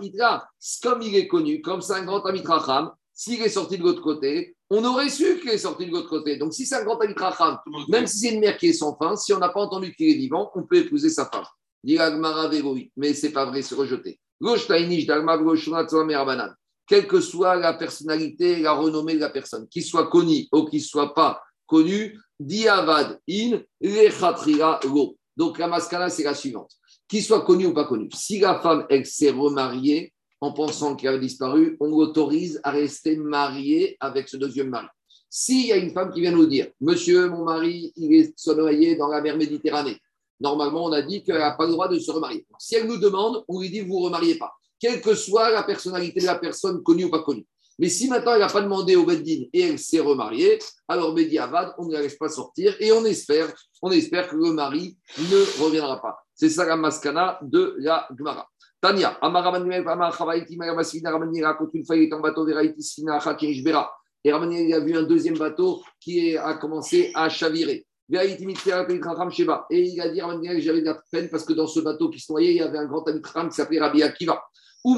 [0.00, 0.46] idra.
[0.82, 3.82] comme il est connu, comme c'est un grand ami de Racham, s'il est sorti de
[3.82, 6.36] l'autre côté, on aurait su qu'il est sorti de l'autre côté.
[6.36, 8.72] Donc, si c'est un grand ami de Racham, même si c'est une mère qui est
[8.74, 11.46] sans fin, si on n'a pas entendu qu'il est vivant, on peut épouser sa femme.
[12.96, 14.20] Mais c'est pas vrai, c'est rejeté.
[16.88, 20.80] Quelle que soit la personnalité, la renommée de la personne, qu'il soit connu ou qu'il
[20.80, 25.16] ne soit pas connu, diavad in lechatrira lo.
[25.36, 26.72] Donc la mascala, c'est la suivante.
[27.06, 28.08] Qu'il soit connu ou pas connu.
[28.14, 33.16] Si la femme, elle s'est remariée en pensant qu'elle a disparu, on l'autorise à rester
[33.16, 34.86] mariée avec ce deuxième mari.
[35.28, 38.96] S'il y a une femme qui vient nous dire, monsieur, mon mari, il est noyé
[38.96, 39.98] dans la mer Méditerranée,
[40.40, 42.46] normalement, on a dit qu'elle n'a pas le droit de se remarier.
[42.58, 45.62] Si elle nous demande, on lui dit, vous ne remariez pas, quelle que soit la
[45.62, 47.46] personnalité de la personne, connue ou pas connue.
[47.78, 51.38] Mais si maintenant elle n'a pas demandé au Beddin et elle s'est remariée, alors Bedi
[51.38, 54.96] Avad, on ne la laisse pas sortir et on espère, on espère que le mari
[55.18, 56.18] ne reviendra pas.
[56.34, 58.48] C'est ça la maskana de la Gemara.
[58.80, 63.18] Tania, Amar Ramanuel, Amar Chavaïti, Magamasina, Ramani raconte une fois, il en bateau, Veraïti, Sina.
[64.24, 67.86] Et a vu un deuxième bateau qui a commencé à chavirer.
[68.10, 68.36] Et
[69.80, 72.30] il a dit, Ramani, j'avais de la peine parce que dans ce bateau qui se
[72.32, 74.40] noyait, il y avait un grand ami qui s'appelait Rabbi Akiva.
[74.84, 74.90] Et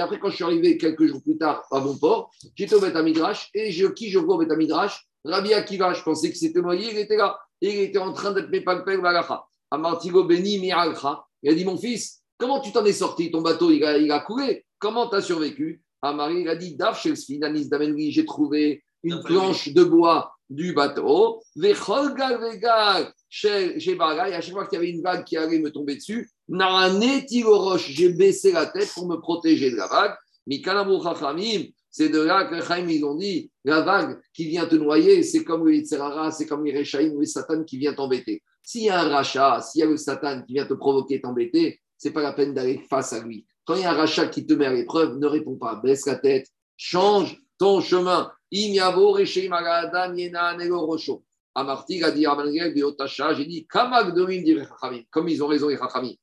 [0.00, 2.96] après, quand je suis arrivé quelques jours plus tard à bon port, j'étais au Beth
[2.96, 6.60] Midrash et je, qui je vois au Beth Midrash Rabbi Akiva, je pensais que c'était
[6.60, 7.38] noyé, il était là.
[7.60, 9.44] Et il était en train d'être mépalpel Balacha.
[9.70, 11.24] Amartigo Beni Miralcha.
[11.42, 13.30] Il a dit Mon fils, comment tu t'en es sorti?
[13.30, 14.64] Ton bateau, il a, il a coulé.
[14.78, 15.82] Comment tu as survécu?
[16.02, 21.40] Amari, il a dit Daf Danis Damenri, j'ai trouvé une planche de bois du bateau.
[21.54, 25.60] Vechol Gal Vegal, chez et à chaque fois qu'il y avait une vague qui allait
[25.60, 30.14] me tomber dessus, j'ai baissé la tête pour me protéger de la vague.
[30.46, 34.74] Mikanabu Chachamim, c'est de là que Chaim, ils ont dit la vague qui vient te
[34.74, 38.42] noyer, c'est comme le Yitzhara, c'est comme les ou les Satan qui vient t'embêter.
[38.62, 41.80] S'il y a un rachat, s'il y a le Satan qui vient te provoquer, t'embêter,
[41.96, 43.46] c'est pas la peine d'aller face à lui.
[43.64, 46.06] Quand il y a un rachat qui te met à l'épreuve, ne réponds pas, baisse
[46.06, 48.32] la tête, change ton chemin.
[48.50, 51.24] Imiavo Rechaim Agadan Yena Nego Rocho.
[51.54, 56.14] Amarti a dit j'ai dit comme ils ont raison les Chachamim.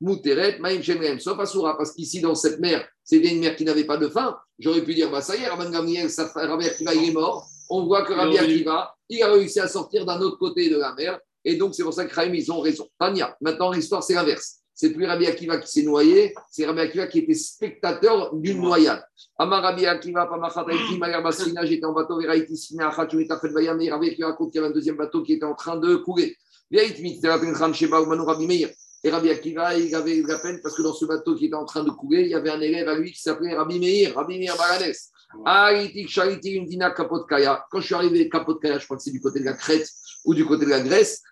[0.00, 3.64] Mouteret, Maïm Shem Shem Sof, Asura, parce qu'ici dans cette mer, c'était une mer qui
[3.64, 4.36] n'avait pas de fin.
[4.58, 7.46] J'aurais pu dire, bah ça y est, Rabban Gamriel, Rabbi Akiva, il est mort.
[7.70, 10.94] On voit que Rabbi Akiva, il a réussi à sortir d'un autre côté de la
[10.94, 11.18] mer.
[11.44, 12.86] Et donc, c'est pour ça que Chaim, ils ont raison.
[12.98, 14.60] Tania, maintenant, l'histoire, c'est l'inverse.
[14.74, 19.02] c'est plus Rabbi Akiva qui s'est noyé, c'est Rabbi Akiva qui était spectateur d'une noyade.
[19.38, 23.90] Amar Rabbi Akiva, Pamachataïti, Magar Basrina, j'étais en bateau, Veraïti, Sina, Achat, Metafet Bayam, et
[23.90, 26.36] Rabbi Akiva raconte qu'il y avait un deuxième bateau qui était en train de couler.
[26.70, 26.94] Et
[29.10, 31.66] Rabbi Akiva, il avait eu la peine parce que dans ce bateau qui était en
[31.66, 34.38] train de couler, il y avait un élève à lui qui s'appelait Rabbi Meir, Rabbi
[34.38, 34.94] Meir Baranes.
[37.70, 39.90] Quand je suis arrivé à Kapotkaya, je crois que c'est du côté de la Crète
[40.24, 41.22] ou du côté de la Grèce.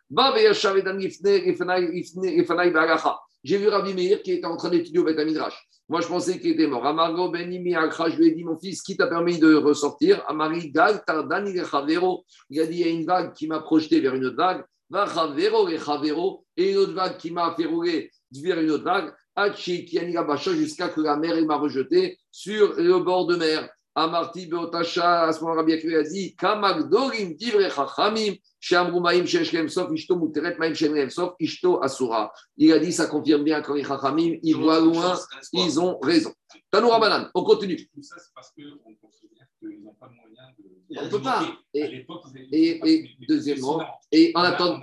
[3.45, 5.69] J'ai vu Rabbi Meir qui était en train d'étudier au Beth Midrash.
[5.89, 6.87] Moi, je pensais qu'il était mort.
[6.87, 10.25] Amargo Benimi Akra, je lui ai dit, mon fils, qui t'a permis de ressortir?
[10.29, 14.15] Amari Gal Tardan Il a dit, il y a une vague qui m'a projeté vers
[14.15, 14.65] une autre vague.
[14.93, 16.45] Va Chavero et Chavero.
[16.55, 19.13] Et une autre vague qui m'a fait rouler vers une autre vague.
[19.57, 23.71] Jusqu'à que la mer m'a rejeté sur le bord de mer.
[23.95, 30.15] Amarti Beotacha, à ce moment Rabbi a dit, Kamagdorim Divre Chachamim, Shamrumaim Sheshkem Sof, Ishto
[30.17, 32.33] Muteret Maim Shemrem Sof, Ishto Asura.
[32.57, 35.19] Il a dit, ça confirme bien quand les Chachamim, ils voient loin,
[35.53, 36.33] ils ont raison.
[36.71, 37.77] Tanoura Banan, on continue.
[37.93, 40.65] Tout ça, c'est parce qu'on considère qu'ils n'ont pas de moyen de.
[40.97, 41.43] On ne peut pas.
[41.75, 42.07] Et,
[42.53, 44.79] Et, deuxièmement, et en attendant,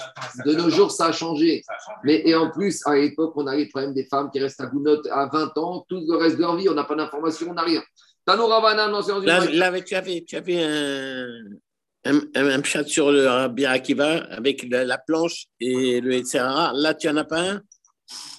[0.45, 1.63] de nos jours, ça a changé.
[2.03, 4.65] Mais et en plus, à l'époque, on a les problèmes des femmes qui restent à
[4.65, 7.53] Gounod à 20 ans, tout le reste de leur vie, on n'a pas d'informations, on
[7.53, 7.81] n'a rien.
[8.25, 11.27] Tanoura Banan, non, c'est dans une Là, vraie- là, tu avais, tu avais un,
[12.05, 16.39] un, chat sur le Rabbi Akiva avec la, la planche et le etc.
[16.73, 17.61] Là, tu n'en as pas un?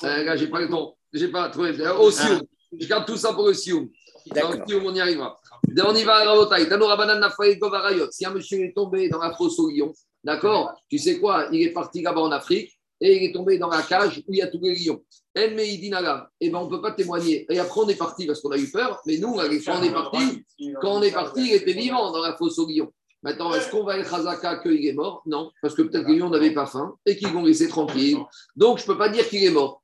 [0.04, 0.96] Euh, là, j'ai pas le temps.
[1.12, 1.78] J'ai pas trouvé.
[1.80, 2.42] Euh, Au Sioum.
[2.78, 3.88] Je garde tout ça pour le Sioum.
[4.26, 4.52] Dans D'accord.
[4.52, 5.36] le Sioum, on y arrivera.
[5.84, 6.68] On y va à Rabotai.
[6.68, 8.08] Tanoura Banan, Nafaï, Govarayot.
[8.10, 9.92] Si un monsieur est tombé dans la fosse au lion,
[10.24, 10.74] d'accord?
[10.88, 11.48] Tu sais quoi?
[11.52, 14.38] Il est parti là-bas en Afrique et il est tombé dans la cage où il
[14.38, 15.02] y a tous les lions.
[15.34, 16.26] El Meidinagam.
[16.40, 17.46] Eh ben, on ne peut pas témoigner.
[17.50, 19.00] Et après, on est parti parce qu'on a eu peur.
[19.06, 20.44] Mais nous, quand on est parti,
[20.80, 22.92] quand on est parti, il était vivant dans la fosse au lion.
[23.22, 25.22] Maintenant, est-ce qu'on va être Hazaka qu'il est mort?
[25.26, 28.18] Non, parce que peut-être que n'avaient pas faim et qu'ils l'ont laissé tranquille.
[28.56, 29.82] Donc, je ne peux pas dire qu'il est mort.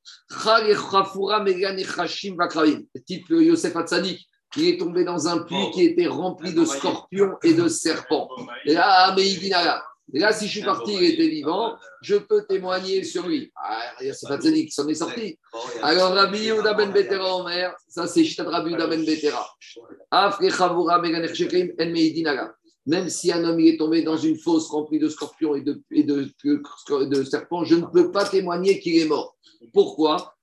[3.05, 7.53] Type Yosef Hatzadik, il est tombé dans un puits qui était rempli de scorpions et
[7.53, 8.27] de serpents.
[8.65, 11.75] Et là, mais il dit là, et là, si je suis parti, il était vivant,
[12.01, 13.51] je peux témoigner sur lui.
[13.55, 15.37] Ah, Yosef Hatzadik s'en est sorti.
[15.83, 19.45] Alors, Rabbi Yehuda ben Betera Omer, ça c'est Shtad Rabbi Yehuda ben Betera.
[20.09, 21.01] Afre Chavura
[21.33, 22.55] Shekim En Meidinaga.
[22.87, 25.81] Même si un homme il est tombé dans une fosse remplie de scorpions et de,
[25.91, 29.35] et de, de- de serpents, je ne peux pas témoigner qu'il est mort.
[29.73, 30.33] Pourquoi?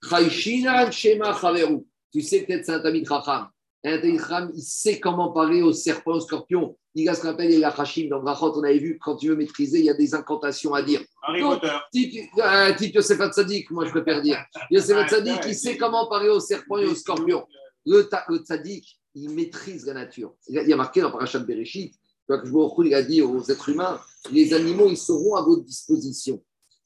[2.13, 3.49] Tu sais peut-être c'est un Tamid Chacham.
[3.85, 6.77] Un Tamid Chacham, il sait comment parler aux serpents, aux scorpions.
[6.95, 8.09] Il a ce qu'on appelle les Lachashim.
[8.09, 10.83] Dans Brachot, on avait vu, quand tu veux maîtriser, il y a des incantations à
[10.83, 11.01] dire.
[11.23, 11.73] Harry Donc, Potter.
[11.93, 14.39] Type, euh, type Yosef Hatzadik, moi je préfère dire.
[14.71, 17.45] Yosef Hatzadik, il sait comment parler aux serpents et aux scorpions.
[17.85, 20.35] Le, le tzaddik, il maîtrise la nature.
[20.49, 21.95] Il y a, il y a marqué dans Parashat Bereshit,
[22.29, 26.43] il a dit aux êtres humains, les animaux, ils seront à votre disposition.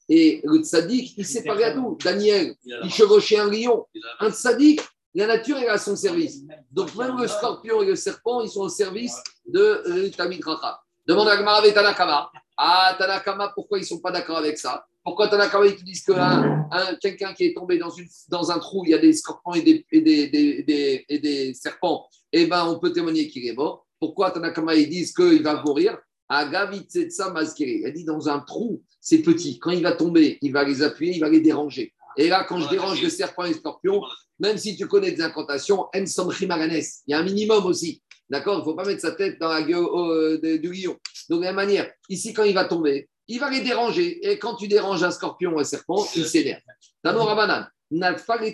[0.09, 1.97] Et le tzaddik, il sait parler à tout.
[2.03, 3.85] Daniel, il chevauchait un lion.
[4.19, 4.81] Un tzaddik,
[5.13, 6.41] la nature est à son service.
[6.71, 9.15] Donc même le scorpion et le serpent, ils sont au service
[9.47, 10.79] de euh, Tamid Racha.
[11.07, 12.31] Demande à Gemara avec Tanakama.
[12.57, 14.85] Ah, Tanakama, pourquoi ils ne sont pas d'accord avec ça?
[15.03, 18.51] Pourquoi Tanakama, ils te disent que un- un- quelqu'un qui est tombé dans, une, dans
[18.51, 21.53] un trou, il y a des scorpions et des, et des, des- des- et des
[21.53, 23.85] serpents, eh ben, on peut témoigner qu'il est mort.
[23.99, 25.97] Pourquoi Tanakama, ils disent qu'il va mourir?
[26.29, 27.85] Agavitsetsa Mazkiri.
[27.85, 29.59] A dit dans un trou, c'est petit.
[29.59, 31.93] Quand il va tomber, il va les appuyer, il va les déranger.
[32.17, 34.01] Et là, quand je dérange les serpents et les scorpions,
[34.39, 35.89] même si tu connais des incantations, en.
[35.93, 38.01] Il y a un minimum aussi.
[38.29, 38.55] D'accord?
[38.55, 40.95] Il ne faut pas mettre sa tête dans la gueule euh, du lion.
[41.29, 44.29] Donc, de la même manière, ici, quand il va tomber, il va les déranger.
[44.29, 46.61] Et quand tu déranges un scorpion ou un serpent, il s'énerve.
[47.03, 47.67] Tano Rabanan,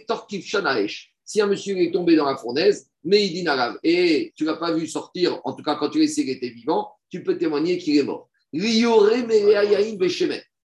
[0.07, 1.13] Torkif Shanaesh.
[1.23, 4.49] Si un monsieur est tombé dans la fournaise, mais il dit Narav, et tu ne
[4.49, 7.37] l'as pas vu sortir, en tout cas quand tu l'as qu'il était vivant, tu peux
[7.37, 8.29] témoigner qu'il est mort.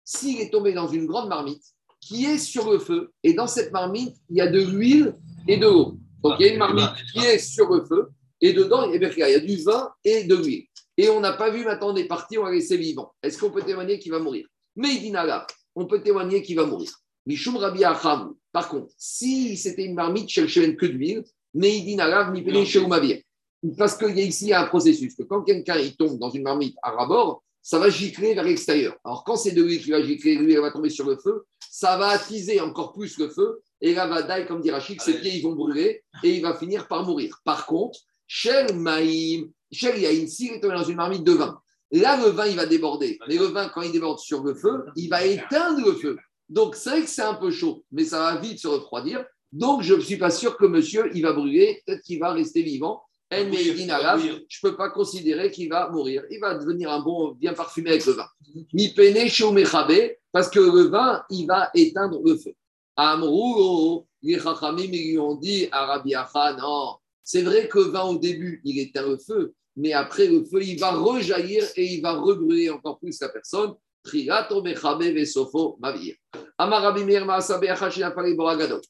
[0.04, 1.62] S'il est tombé dans une grande marmite
[2.00, 5.14] qui est sur le feu, et dans cette marmite, il y a de l'huile
[5.46, 5.98] et de l'eau.
[6.22, 8.08] Donc il y a une marmite qui est sur le feu,
[8.40, 10.64] et dedans, il y a- il y a du vin et de l'huile.
[10.96, 13.12] Et on n'a pas vu, maintenant on est parti, on l'a laissé vivant.
[13.22, 14.46] Est-ce qu'on peut témoigner qu'il va mourir?
[14.76, 16.90] Mais il dit Narav, on peut témoigner qu'il va mourir.
[17.26, 18.34] Mishum Rabbi Acham.
[18.52, 21.22] Par contre, si c'était une marmite chez le que d'huile,
[23.76, 26.76] Parce qu'il y a ici un processus, que quand quelqu'un il tombe dans une marmite
[26.82, 28.96] à rabord, ça va gicler vers l'extérieur.
[29.04, 31.44] Alors quand c'est de l'huile qui va gicler, l'huile elle va tomber sur le feu,
[31.70, 35.20] ça va attiser encore plus le feu, et là va daille, comme dit Rachid, ses
[35.20, 37.38] pieds ils vont brûler, et il va finir par mourir.
[37.44, 41.60] Par contre, Shel Maïm, Shel Yaïn, s'il est tombé dans une marmite de vin,
[41.90, 43.18] là le vin il va déborder.
[43.28, 46.16] Mais le vin, quand il déborde sur le feu, il va éteindre le feu.
[46.48, 49.24] Donc c'est vrai que c'est un peu chaud, mais ça va vite se refroidir.
[49.52, 52.62] Donc je ne suis pas sûr que monsieur, il va brûler, peut-être qu'il va rester
[52.62, 53.02] vivant.
[53.32, 56.24] Je ne peux pas considérer qu'il va mourir.
[56.30, 58.26] Il va devenir un bon, bien parfumé avec le vin.
[58.72, 62.52] Mi pene chez Omechabe, parce que le vin, il va éteindre le feu.
[62.96, 68.02] Amrou, les Chachamim ils lui ont dit à Rabbi Acha, non, c'est vrai que vin
[68.02, 72.02] au début, il éteint le feu, mais après le feu, il va rejaillir et il
[72.02, 73.74] va rebrûler encore plus la personne.
[74.02, 76.14] Trigato Mechabe Vesofo Mavir.
[76.60, 77.24] Amar Rabbi Meir.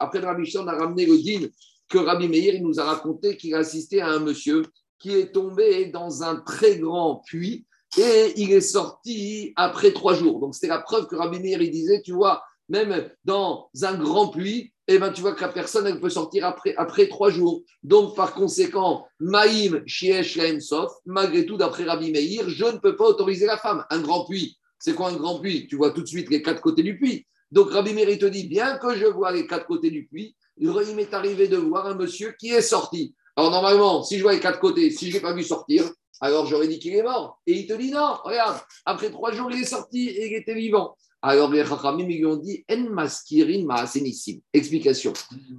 [0.00, 1.46] Après Rabbi Shon a ramené le din
[1.88, 4.62] que Rabbi Meir il nous a raconté qu'il a assisté à un monsieur
[4.98, 7.64] qui est tombé dans un très grand puits
[7.96, 10.40] et il est sorti après trois jours.
[10.40, 14.30] Donc c'était la preuve que Rabbi Meir il disait, tu vois, même dans un grand
[14.30, 17.62] puits, eh ben, tu vois que la personne, elle peut sortir après, après trois jours.
[17.85, 23.04] Donc, par conséquent, Maïm, Shiesh, Sof, malgré tout, d'après Rabbi Meir, je ne peux pas
[23.04, 23.85] autoriser la femme.
[23.90, 25.68] Un grand puits, c'est quoi un grand puits?
[25.68, 27.24] Tu vois tout de suite les quatre côtés du puits.
[27.50, 30.70] Donc, Rabbi Meir, te dit, bien que je vois les quatre côtés du puits, il
[30.94, 33.14] m'est arrivé de voir un monsieur qui est sorti.
[33.36, 35.90] Alors, normalement, si je vois les quatre côtés, si je ne l'ai pas vu sortir,
[36.20, 37.40] alors j'aurais dit qu'il est mort.
[37.46, 40.54] Et il te dit, non, regarde, après trois jours, il est sorti et il était
[40.54, 40.96] vivant.
[41.22, 44.40] Alors les Chachamim lui ont dit En maskirin maasenissim.
[44.52, 45.12] Explication.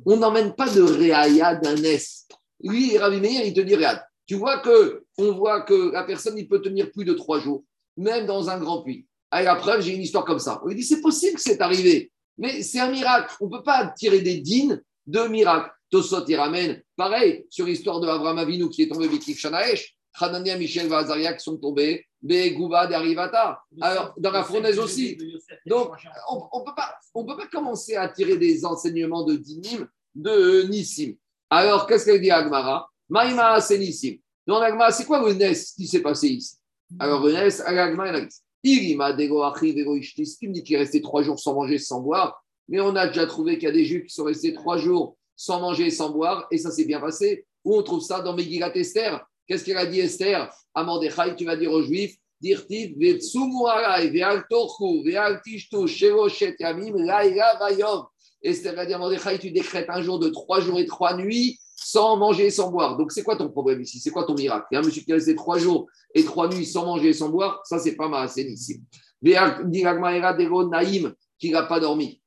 [0.05, 2.27] On n'emmène pas de réaya d'un S.
[2.63, 6.37] Lui, Rabbi Meir, il te dit Regarde, tu vois que on voit que la personne
[6.37, 7.63] il peut tenir plus de trois jours,
[7.95, 9.07] même dans un grand puits.
[9.39, 10.61] Et la preuve, j'ai une histoire comme ça.
[10.63, 13.33] On lui dit C'est possible que c'est arrivé, mais c'est un miracle.
[13.39, 15.71] On ne peut pas tirer des dînes de miracles.
[15.89, 20.57] Tosot, il ramène, pareil, sur l'histoire de Abraham Avinu qui est tombé Bikik Shanaesh, Hanania,
[20.57, 23.61] Michel, Vazaria qui sont tombés, Begouba, Derivata.
[23.81, 25.17] Alors, dans la fournaise aussi.
[25.65, 25.91] Donc,
[26.29, 30.63] on ne peut, pas, on peut pas commencer à tirer des enseignements de Dinim de
[30.69, 31.15] Nissim.
[31.49, 32.89] Alors, qu'est-ce qu'elle dit Agmara?
[33.09, 34.17] Maïma, c'est Nissim.
[34.47, 36.55] Donc, Agmara, c'est quoi le Nes qui s'est passé ici?
[36.99, 40.63] Alors, le Nes, Agmara, il a dit Irima, Dego, Achi, Dego, Ishtis, qui me dit
[40.63, 42.43] qu'il est resté trois jours sans manger, sans boire.
[42.67, 45.17] Mais on a déjà trouvé qu'il y a des Juifs qui sont restés trois jours
[45.35, 47.45] sans manger et sans boire, et ça s'est bien passé.
[47.63, 50.49] Où on trouve ça dans Megillat Esther Qu'est-ce qu'elle a dit Esther?
[50.73, 56.55] À Mordechai, tu vas dire aux Juifs Dirtiv, Vetsumu Arai, Veal Torku, Veal Tishtu, Shevoshet
[56.59, 58.05] Yamim, Laïla Vayom.
[58.41, 61.59] Esther a dit à Mordechai Tu décrètes un jour de trois jours et trois nuits
[61.83, 62.97] sans manger et sans boire.
[62.97, 63.99] Donc, c'est quoi ton problème ici?
[63.99, 64.67] C'est quoi ton miracle?
[64.71, 67.09] Il y a un monsieur qui est resté trois jours et trois nuits sans manger
[67.09, 67.61] et sans boire.
[67.63, 68.81] Ça, c'est pas ma ici.
[69.23, 72.21] Naïm, qui n'a pas dormi.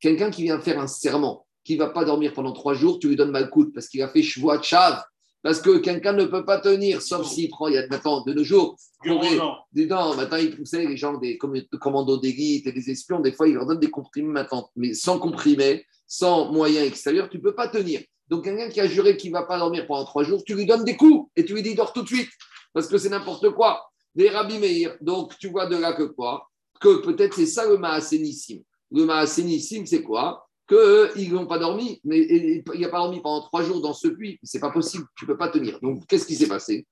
[0.00, 3.08] Quelqu'un qui vient faire un serment qui ne va pas dormir pendant trois jours, tu
[3.08, 5.02] lui donnes Malkout parce qu'il a fait Shvoat Shav.
[5.42, 8.32] Parce que quelqu'un ne peut pas tenir, sauf s'il prend, il y a maintenant de
[8.32, 13.20] nos jours, des, non, maintenant ils poussaient les gens des commandos d'élite et des espions,
[13.20, 17.36] des fois ils leur donnent des comprimés maintenant, mais sans comprimés, sans moyens extérieurs, tu
[17.36, 18.00] ne peux pas tenir.
[18.26, 20.66] Donc quelqu'un qui a juré qu'il ne va pas dormir pendant trois jours, tu lui
[20.66, 22.30] donnes des coups et tu lui dis dors tout de suite,
[22.72, 23.84] parce que c'est n'importe quoi.
[24.16, 26.48] Des Rabbi Meir, donc tu vois de là que quoi?
[26.80, 28.64] Que peut-être c'est ça le Maasénissim.
[28.90, 30.47] Le Maasénissim, c'est quoi?
[30.68, 34.38] Qu'ils n'ont pas dormi, mais il n'a pas dormi pendant trois jours dans ce puits.
[34.42, 35.80] C'est pas possible, tu ne peux pas tenir.
[35.80, 36.86] Donc, qu'est-ce qui s'est passé?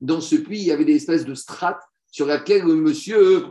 [0.00, 3.46] Dans ce puits, il y avait des espèces de strates sur lesquelles le monsieur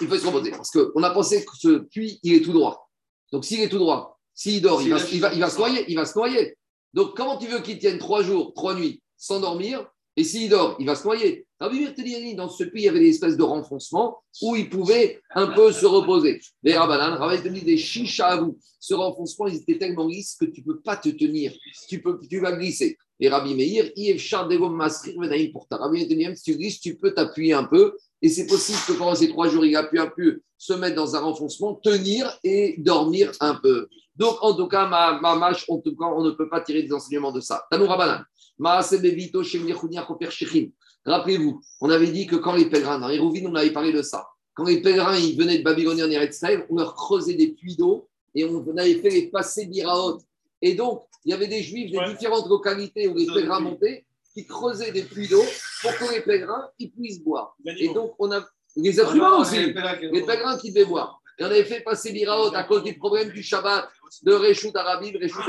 [0.00, 0.50] il peut se reposer.
[0.52, 2.90] Parce qu'on a pensé que ce puits, il est tout droit.
[3.32, 5.84] Donc, s'il est tout droit, s'il dort, il va, il, va, il va se noyer.
[5.88, 6.56] Il va se noyer.
[6.94, 9.86] Donc, comment tu veux qu'il tienne trois jours, trois nuits sans dormir?
[10.16, 11.45] Et s'il dort, il va se noyer.
[11.58, 15.20] Rabbi Meir dans ce pays, il y avait des espèces de renfoncements où il pouvait
[15.34, 16.40] un peu se reposer.
[16.62, 18.58] Les Rabbanan, Rabbi dit des chicha à vous.
[18.78, 21.52] Ce renfoncement, ils étaient tellement lisses que tu ne peux pas te tenir.
[21.88, 22.02] Tu,
[22.40, 22.98] vas glisser.
[23.20, 25.78] Et Rabbi Meir, Yves Chardegom Masrir Venaïm pour ta.
[25.78, 27.96] Rabbi Meir si tu glisses, tu peux t'appuyer un peu.
[28.20, 30.96] Et c'est possible que pendant ces trois jours, il a pu un peu se mettre
[30.96, 33.88] dans un renfoncement, tenir et dormir un peu.
[34.14, 36.92] Donc, en tout cas, ma, mâche, en tout cas, on ne peut pas tirer des
[36.92, 37.66] enseignements de ça.
[37.70, 38.24] Tanou Rabbanan.
[38.58, 40.70] Maasebevito Shemir Koper Shechim.
[41.06, 44.02] Rappelez-vous, on avait dit que quand les pèlerins, dans les Rouvines, on avait parlé de
[44.02, 44.26] ça.
[44.54, 48.08] Quand les pèlerins ils venaient de Babylone en Eretz on leur creusait des puits d'eau
[48.34, 50.18] et on avait fait les passer d'Iraot.
[50.62, 54.46] Et donc, il y avait des juifs de différentes localités où les pèlerins montaient qui
[54.46, 55.42] creusaient des puits d'eau
[55.82, 57.56] pour que les pèlerins ils puissent boire.
[57.78, 58.44] Et donc, on a
[58.76, 59.72] les êtres humains aussi,
[60.12, 61.20] les pèlerins qui devaient boire.
[61.38, 63.88] Et on avait fait passer l'Iraot à cause du problème du Shabbat
[64.22, 65.40] de Réchout Arabi, Réchout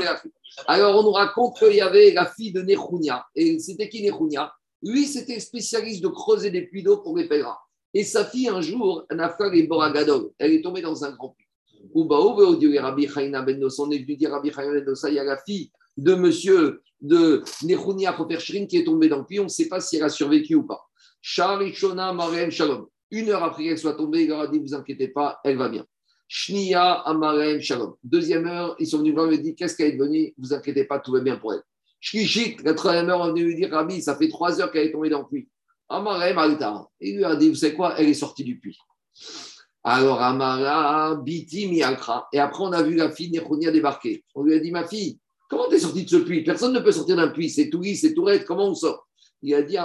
[0.66, 3.26] Alors, on nous raconte qu'il y avait la fille de Nechounia.
[3.34, 4.52] Et c'était qui Nechounia?
[4.82, 7.58] Lui, c'était spécialiste de creuser des puits d'eau pour les pèlerins.
[7.94, 11.46] Et sa fille, un jour, Nafar et Boragadol, elle est tombée dans un grand puits.
[11.94, 13.60] On est venu dire Rabbi Chaim Ben
[15.08, 19.24] il y a la fille de monsieur de Nechunia Koperchrin qui est tombée dans le
[19.24, 19.40] puits.
[19.40, 20.80] On ne sait pas si elle a survécu ou pas.
[21.20, 22.86] Sharichona Marem Shalom.
[23.10, 25.68] Une heure après qu'elle soit tombée, il leur a dit Vous inquiétez pas, elle va
[25.68, 25.86] bien.
[26.28, 27.94] Shnia Amarem Shalom.
[28.04, 30.34] Deuxième heure, ils sont venus voir, lui dit Qu'est-ce qu'elle est devenue?
[30.36, 31.62] Vous inquiétez pas, tout va bien pour elle.
[32.00, 35.10] Troisième heure, on est venu lui dire Rabbi, ça fait trois heures qu'elle est tombée
[35.10, 35.48] dans le puits.
[35.88, 36.86] Amara Malta.
[37.00, 38.78] Il lui a dit Vous savez quoi Elle est sortie du puits.
[39.82, 42.28] Alors Amara, Biti, Miakra.
[42.32, 44.24] Et après, on a vu la fille Nechonia débarquer.
[44.34, 45.18] On lui a dit Ma fille,
[45.48, 46.44] comment t'es sortie de ce puits?
[46.44, 47.50] Personne ne peut sortir d'un puits.
[47.50, 48.44] C'est tout c'est tout raide.
[48.44, 49.08] Comment on sort?
[49.42, 49.76] Il a dit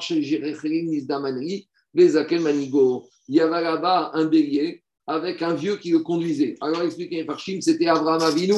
[0.00, 3.08] Shel Jirechelim Nizdamanri, Bezakel Manigo.
[3.28, 6.56] Il y avait là-bas un bélier avec un vieux qui le conduisait.
[6.60, 8.54] Alors, expliquez par c'était Abraham Avinu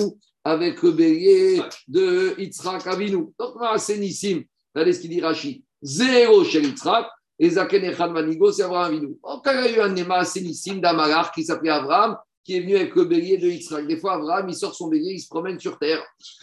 [0.47, 3.27] avec le bélier de Yitzhak Avinu.
[3.37, 4.45] Donc, c'est Nissim.
[4.73, 5.61] Regardez ce qu'il dit Rachid.
[5.83, 7.09] Zéro chez Yitzhak.
[7.39, 9.17] Et Zaken Echad Manigo, c'est Abraham Avinu.
[9.25, 12.77] Donc, il y a eu un Nema Nissim d'Amalar qui s'appelait Abraham, qui est venu
[12.77, 13.89] avec le bélier de Yitzhak.
[13.89, 16.03] Des fois, Abraham, il sort son bélier, il se promène sur terre.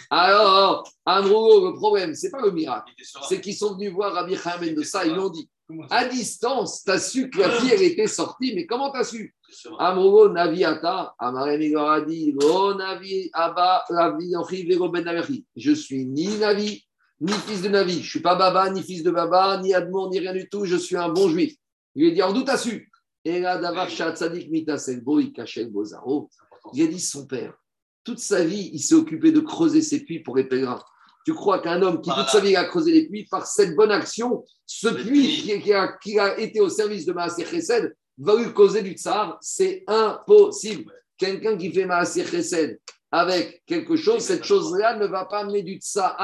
[0.10, 2.92] Alors, Amro, le problème, c'est pas le miracle.
[3.30, 5.06] C'est qu'ils sont venus voir Rabbi Chaim de ça.
[5.06, 5.50] Ils lui ont dit
[5.90, 9.06] à distance, tu as su que la fille, elle était sortie, mais comment tu as
[9.06, 9.34] su?
[9.80, 12.36] Amro Naviata, il a dit
[12.78, 15.44] Navi, Abba, Ben.
[15.56, 16.84] Je suis ni Navi,
[17.20, 17.94] ni fils de Navi.
[17.94, 20.66] Je ne suis pas Baba, ni fils de Baba, ni Admon, ni rien du tout.
[20.66, 21.56] Je suis un bon juif.
[21.96, 22.92] Il lui a dit En tu as su
[23.26, 25.22] Et là, Davar Shatzadik Bozaro.
[25.46, 26.72] c'est important.
[26.74, 27.54] Il a dit son père.
[28.04, 30.84] Toute sa vie, il s'est occupé de creuser ses puits pour les pèlerins.
[31.26, 33.92] Tu crois qu'un homme qui toute sa vie a creusé les puits, par cette bonne
[33.92, 35.42] action, ce puits puits.
[35.42, 38.94] qui, qui a, qui a été au service de Maaser Chesed va lui causer du
[38.94, 40.92] tsar C'est impossible.
[41.18, 42.80] Quelqu'un qui fait Maaser Chesed
[43.12, 46.16] avec quelque chose, cette chose-là ne va pas amener du tsar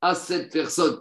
[0.00, 1.00] à cette personne.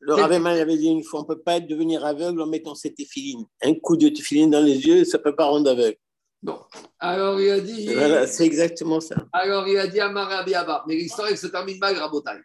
[0.00, 2.94] Le, Ravéman avait dit une fois, on ne peut pas devenir aveugle en mettant ses
[2.94, 3.44] téphiline.
[3.62, 5.96] Un coup de téphiline dans les yeux, ça ne peut pas rendre aveugle.
[6.40, 6.60] Bon.
[7.00, 7.92] Alors il a dit.
[7.92, 9.16] Voilà, c'est exactement ça.
[9.32, 12.38] Alors il a dit à Marabiaba, mais l'histoire elle se termine mal, Rabotai.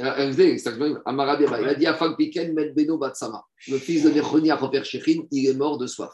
[0.00, 5.22] Euh, Marabiaba, il a dit à Piken, Beno Batsama, le fils de Nechonia Roper Shechin,
[5.30, 6.12] il est mort de soif.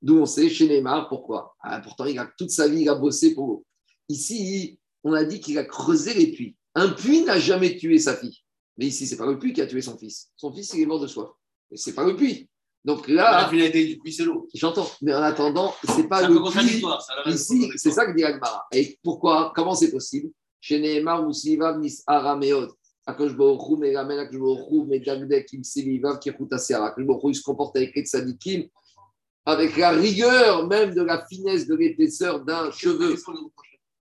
[0.00, 1.54] D'où on sait, chez Neymar, pourquoi?
[1.62, 3.62] Ah, Pourtant, il a, toute sa vie, il a bossé pour eux.
[4.08, 6.56] Ici, on a dit qu'il a creusé les puits.
[6.74, 8.38] Un puits n'a jamais tué sa fille.
[8.76, 10.30] Mais ici, c'est pas le puits qui a tué son fils.
[10.36, 11.28] Son fils, il est mort de soif.
[11.70, 12.48] Mais c'est pas le puits.
[12.84, 14.48] Donc La là, finalité du puits, c'est l'eau.
[14.54, 14.90] j'entends.
[15.02, 16.82] Mais en attendant, c'est pas le puits.
[17.26, 18.66] la Ici, c'est ça que dit Agmara.
[18.72, 19.52] Et pourquoi?
[19.54, 20.30] Comment c'est possible?
[20.60, 22.68] Chez Nehemar ou Sivav Nis Arameot.
[23.06, 26.88] Akash Baruchou, Megamen, Akash Baruchou, Medagdek, Kim Selivav, Kirkuta Seara.
[26.88, 28.68] Akash Baruchou, il se comporte avec les tzadikim,
[29.44, 33.16] avec la rigueur même de la finesse de l'épaisseur d'un cheveu.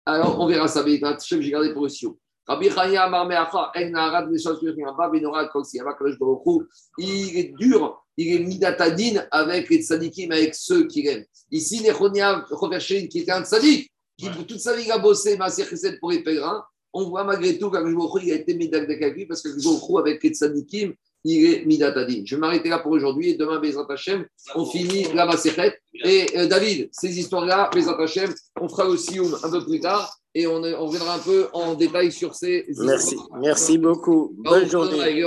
[0.05, 2.19] Alors, on verra ça, mais un chef que j'ai gardé pour le Sio.
[2.45, 6.67] Rabbi Chaya Amar Meacha, En Naharad Neshal Shmir Rabba, Benora Kol Siyama, Akash Baruchou.
[6.99, 11.23] Il est dur, il est midatadine avec les tzadikim, avec ceux qu'il aime.
[11.49, 15.99] Ici, Nechonia Rovershin, qui était un tzadik, qui toute sa vie a bossé Maser Chesed
[15.99, 16.63] pour les pèlerins,
[16.93, 20.23] on voit malgré tout qu'Akash Baruchou, il a été midak lui parce que Baruchou, avec
[20.23, 20.93] les tzadikim,
[21.25, 22.27] il est midatadine.
[22.27, 24.25] Je vais m'arrêter là pour aujourd'hui et demain, Bezrat Hashem,
[24.55, 25.79] on finit la Maserhet.
[26.03, 30.17] Et euh, David, ces histoires-là, Bezrat Hashem, on fera le Sioum un peu plus tard
[30.35, 33.39] et on, on reviendra un peu en détail sur ces Merci, histoires.
[33.39, 34.33] merci beaucoup.
[34.37, 35.23] Bonne journée.